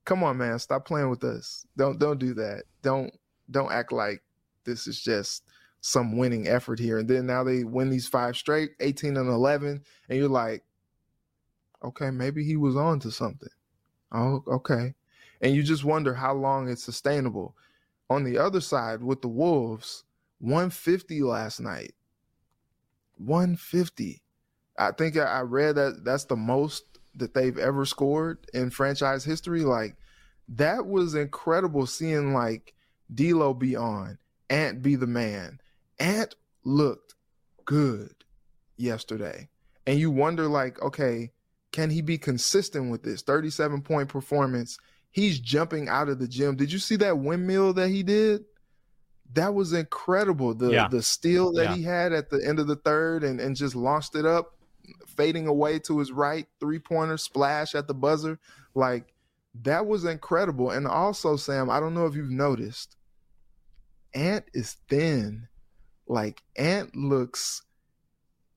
come 0.06 0.24
on, 0.24 0.38
man, 0.38 0.58
stop 0.58 0.86
playing 0.86 1.10
with 1.10 1.24
us. 1.24 1.66
Don't 1.76 1.98
don't 1.98 2.18
do 2.18 2.32
that. 2.32 2.62
Don't 2.80 3.12
don't 3.50 3.70
act 3.70 3.92
like 3.92 4.22
this 4.64 4.86
is 4.86 4.98
just 4.98 5.42
some 5.82 6.16
winning 6.16 6.48
effort 6.48 6.78
here. 6.78 6.98
And 6.98 7.06
then 7.06 7.26
now 7.26 7.44
they 7.44 7.64
win 7.64 7.90
these 7.90 8.08
five 8.08 8.34
straight, 8.34 8.70
18 8.80 9.18
and 9.18 9.28
11, 9.28 9.84
and 10.08 10.18
you're 10.18 10.28
like, 10.28 10.62
okay, 11.82 12.10
maybe 12.10 12.44
he 12.44 12.56
was 12.56 12.76
on 12.76 13.00
to 13.00 13.10
something. 13.10 13.48
Oh, 14.12 14.42
okay. 14.46 14.94
And 15.40 15.54
you 15.54 15.62
just 15.62 15.84
wonder 15.84 16.14
how 16.14 16.34
long 16.34 16.68
it's 16.68 16.84
sustainable. 16.84 17.54
On 18.08 18.24
the 18.24 18.38
other 18.38 18.60
side, 18.60 19.02
with 19.02 19.20
the 19.22 19.28
Wolves, 19.28 20.04
150 20.38 21.22
last 21.22 21.60
night. 21.60 21.94
150. 23.18 24.22
I 24.78 24.92
think 24.92 25.16
I 25.16 25.40
read 25.40 25.76
that 25.76 26.04
that's 26.04 26.24
the 26.24 26.36
most 26.36 26.84
that 27.14 27.34
they've 27.34 27.58
ever 27.58 27.84
scored 27.84 28.38
in 28.52 28.70
franchise 28.70 29.24
history. 29.24 29.62
Like, 29.62 29.96
that 30.48 30.86
was 30.86 31.14
incredible 31.14 31.86
seeing 31.86 32.32
like 32.32 32.74
D'Lo 33.12 33.54
be 33.54 33.74
on, 33.74 34.18
Ant 34.50 34.82
be 34.82 34.96
the 34.96 35.06
man. 35.06 35.60
Ant 35.98 36.34
looked 36.64 37.14
good 37.64 38.14
yesterday. 38.76 39.48
And 39.86 39.98
you 39.98 40.10
wonder, 40.10 40.46
like, 40.46 40.80
okay, 40.82 41.32
can 41.76 41.90
he 41.90 42.00
be 42.00 42.16
consistent 42.16 42.90
with 42.90 43.02
this 43.02 43.20
37 43.20 43.82
point 43.82 44.08
performance? 44.08 44.78
He's 45.10 45.38
jumping 45.38 45.90
out 45.90 46.08
of 46.08 46.18
the 46.18 46.26
gym. 46.26 46.56
Did 46.56 46.72
you 46.72 46.78
see 46.78 46.96
that 46.96 47.18
windmill 47.18 47.74
that 47.74 47.90
he 47.90 48.02
did? 48.02 48.46
That 49.34 49.52
was 49.52 49.74
incredible. 49.74 50.54
The 50.54 50.70
Yeah. 50.70 50.88
the 50.88 51.02
steal 51.02 51.52
that 51.52 51.64
Yeah. 51.64 51.74
he 51.74 51.82
had 51.82 52.14
at 52.14 52.30
the 52.30 52.42
end 52.42 52.60
of 52.60 52.66
the 52.66 52.76
third 52.76 53.24
and, 53.24 53.38
and 53.42 53.54
just 53.54 53.74
launched 53.76 54.14
it 54.14 54.24
up, 54.24 54.56
fading 55.06 55.46
away 55.46 55.78
to 55.80 55.98
his 55.98 56.12
right, 56.12 56.48
three 56.60 56.78
pointer 56.78 57.18
splash 57.18 57.74
at 57.74 57.88
the 57.88 57.94
buzzer. 57.94 58.38
Like 58.74 59.12
that 59.62 59.86
was 59.86 60.06
incredible. 60.06 60.70
And 60.70 60.86
also, 60.86 61.36
Sam, 61.36 61.68
I 61.68 61.78
don't 61.78 61.92
know 61.92 62.06
if 62.06 62.14
you've 62.14 62.30
noticed, 62.30 62.96
Ant 64.14 64.46
is 64.54 64.78
thin. 64.88 65.48
Like 66.06 66.42
Ant 66.56 66.96
looks 66.96 67.60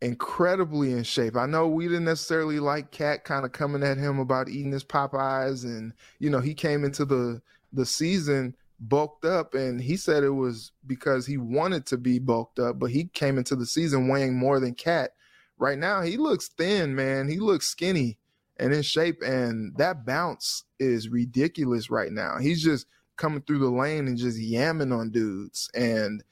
incredibly 0.01 0.91
in 0.91 1.03
shape. 1.03 1.35
I 1.35 1.45
know 1.45 1.67
we 1.67 1.87
didn't 1.87 2.05
necessarily 2.05 2.59
like 2.59 2.91
KAT 2.91 3.23
kind 3.23 3.45
of 3.45 3.51
coming 3.51 3.83
at 3.83 3.97
him 3.97 4.19
about 4.19 4.49
eating 4.49 4.71
his 4.71 4.83
Popeyes, 4.83 5.63
and 5.63 5.93
you 6.19 6.29
know 6.29 6.39
he 6.39 6.53
came 6.53 6.83
into 6.83 7.05
the 7.05 7.41
the 7.73 7.85
season 7.85 8.55
bulked 8.79 9.25
up, 9.25 9.53
and 9.53 9.81
he 9.81 9.97
said 9.97 10.23
it 10.23 10.29
was 10.29 10.71
because 10.87 11.25
he 11.25 11.37
wanted 11.37 11.85
to 11.87 11.97
be 11.97 12.19
bulked 12.19 12.59
up, 12.59 12.79
but 12.79 12.91
he 12.91 13.05
came 13.05 13.37
into 13.37 13.55
the 13.55 13.65
season 13.65 14.07
weighing 14.07 14.37
more 14.37 14.59
than 14.59 14.73
KAT. 14.73 15.11
Right 15.57 15.77
now, 15.77 16.01
he 16.01 16.15
looks 16.15 16.47
thin, 16.47 16.95
man. 16.95 17.27
He 17.27 17.37
looks 17.37 17.67
skinny 17.67 18.17
and 18.57 18.73
in 18.73 18.81
shape, 18.81 19.21
and 19.21 19.75
that 19.77 20.05
bounce 20.05 20.63
is 20.79 21.09
ridiculous 21.09 21.89
right 21.89 22.11
now. 22.11 22.37
He's 22.37 22.63
just 22.63 22.87
coming 23.17 23.41
through 23.41 23.59
the 23.59 23.69
lane 23.69 24.07
and 24.07 24.17
just 24.17 24.37
yamming 24.37 24.97
on 24.97 25.11
dudes, 25.11 25.69
and 25.73 26.23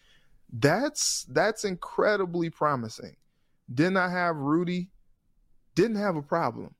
that's 0.53 1.25
that's 1.29 1.65
incredibly 1.65 2.49
promising. 2.49 3.17
Did 3.73 3.91
not 3.91 4.11
have 4.11 4.35
Rudy, 4.35 4.89
didn't 5.75 5.97
have 5.97 6.15
a 6.15 6.21
problem. 6.21 6.75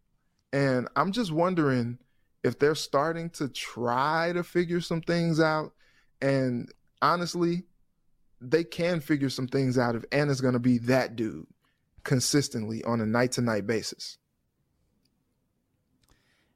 And 0.54 0.88
I'm 0.96 1.12
just 1.12 1.32
wondering 1.32 1.98
if 2.44 2.58
they're 2.58 2.76
starting 2.76 3.30
to 3.32 3.50
try 3.50 4.32
to 4.34 4.44
figure 4.44 4.82
some 4.82 5.02
things 5.02 5.40
out. 5.40 5.74
And 6.22 6.72
honestly, 7.02 7.64
they 8.40 8.64
can 8.64 9.00
figure 9.00 9.30
some 9.30 9.48
things 9.48 9.78
out 9.78 9.96
if 9.96 10.06
Ant's 10.12 10.42
going 10.42 10.54
to 10.54 10.60
be 10.60 10.78
that 10.80 11.16
dude 11.16 11.48
consistently 12.04 12.84
on 12.84 13.02
a 13.02 13.06
night 13.06 13.34
to 13.34 13.42
night 13.42 13.68
basis. 13.68 14.18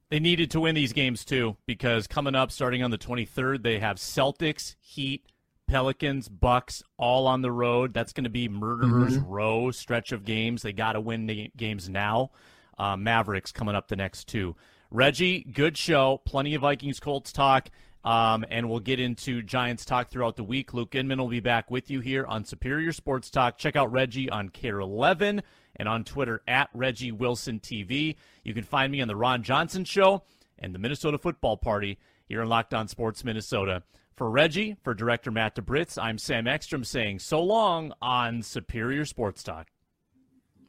They 0.08 0.20
needed 0.20 0.50
to 0.52 0.60
win 0.60 0.74
these 0.74 0.92
games 0.92 1.24
too 1.24 1.56
because 1.66 2.06
coming 2.06 2.34
up 2.34 2.50
starting 2.52 2.82
on 2.82 2.90
the 2.90 2.98
23rd 2.98 3.62
they 3.62 3.78
have 3.78 3.96
Celtics, 3.96 4.74
Heat, 4.78 5.24
Pelicans, 5.72 6.28
Bucks 6.28 6.82
all 6.98 7.26
on 7.26 7.40
the 7.40 7.50
road. 7.50 7.94
That's 7.94 8.12
going 8.12 8.24
to 8.24 8.30
be 8.30 8.46
murderers 8.46 9.16
row 9.16 9.70
stretch 9.70 10.12
of 10.12 10.22
games. 10.22 10.60
They 10.60 10.74
got 10.74 10.92
to 10.92 11.00
win 11.00 11.24
the 11.24 11.50
games 11.56 11.88
now. 11.88 12.30
Uh, 12.76 12.94
Mavericks 12.98 13.52
coming 13.52 13.74
up 13.74 13.88
the 13.88 13.96
next 13.96 14.28
two. 14.28 14.54
Reggie, 14.90 15.42
good 15.44 15.78
show. 15.78 16.20
Plenty 16.26 16.54
of 16.54 16.60
Vikings 16.60 17.00
Colts 17.00 17.32
talk. 17.32 17.70
Um, 18.04 18.44
and 18.50 18.68
we'll 18.68 18.80
get 18.80 19.00
into 19.00 19.40
Giants 19.40 19.86
talk 19.86 20.10
throughout 20.10 20.36
the 20.36 20.44
week. 20.44 20.74
Luke 20.74 20.94
Inman 20.94 21.18
will 21.18 21.28
be 21.28 21.40
back 21.40 21.70
with 21.70 21.90
you 21.90 22.00
here 22.00 22.26
on 22.26 22.44
Superior 22.44 22.92
Sports 22.92 23.30
Talk. 23.30 23.56
Check 23.56 23.74
out 23.74 23.90
Reggie 23.90 24.28
on 24.28 24.50
KARE 24.50 24.80
11 24.80 25.40
and 25.76 25.88
on 25.88 26.04
Twitter 26.04 26.42
at 26.46 26.68
Reggie 26.74 27.12
Wilson 27.12 27.60
TV. 27.60 28.16
You 28.44 28.52
can 28.52 28.64
find 28.64 28.92
me 28.92 29.00
on 29.00 29.08
the 29.08 29.16
Ron 29.16 29.42
Johnson 29.42 29.86
Show 29.86 30.24
and 30.58 30.74
the 30.74 30.78
Minnesota 30.78 31.16
Football 31.16 31.56
Party 31.56 31.98
here 32.28 32.42
in 32.42 32.48
Locked 32.50 32.74
On 32.74 32.88
Sports 32.88 33.24
Minnesota. 33.24 33.84
For 34.14 34.30
Reggie, 34.30 34.76
for 34.84 34.92
Director 34.92 35.30
Matt 35.30 35.56
DeBritz, 35.56 35.96
I'm 36.00 36.18
Sam 36.18 36.46
Ekstrom 36.46 36.84
saying 36.84 37.20
so 37.20 37.42
long 37.42 37.94
on 38.02 38.42
Superior 38.42 39.06
Sports 39.06 39.42
Talk. 39.42 39.68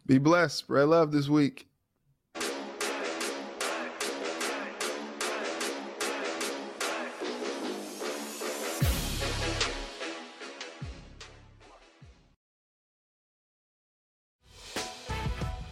Be 0.05 0.17
blessed. 0.17 0.59
Spread 0.59 0.87
love 0.87 1.11
this 1.11 1.27
week. 1.27 1.67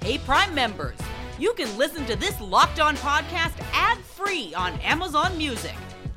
Hey, 0.01 0.17
Prime 0.17 0.53
members, 0.53 0.97
you 1.39 1.53
can 1.53 1.77
listen 1.77 2.05
to 2.07 2.17
this 2.17 2.39
locked 2.41 2.81
on 2.81 2.97
podcast 2.97 3.53
ad 3.71 3.97
free 3.99 4.53
on 4.55 4.73
Amazon 4.81 5.38
Music. 5.38 5.75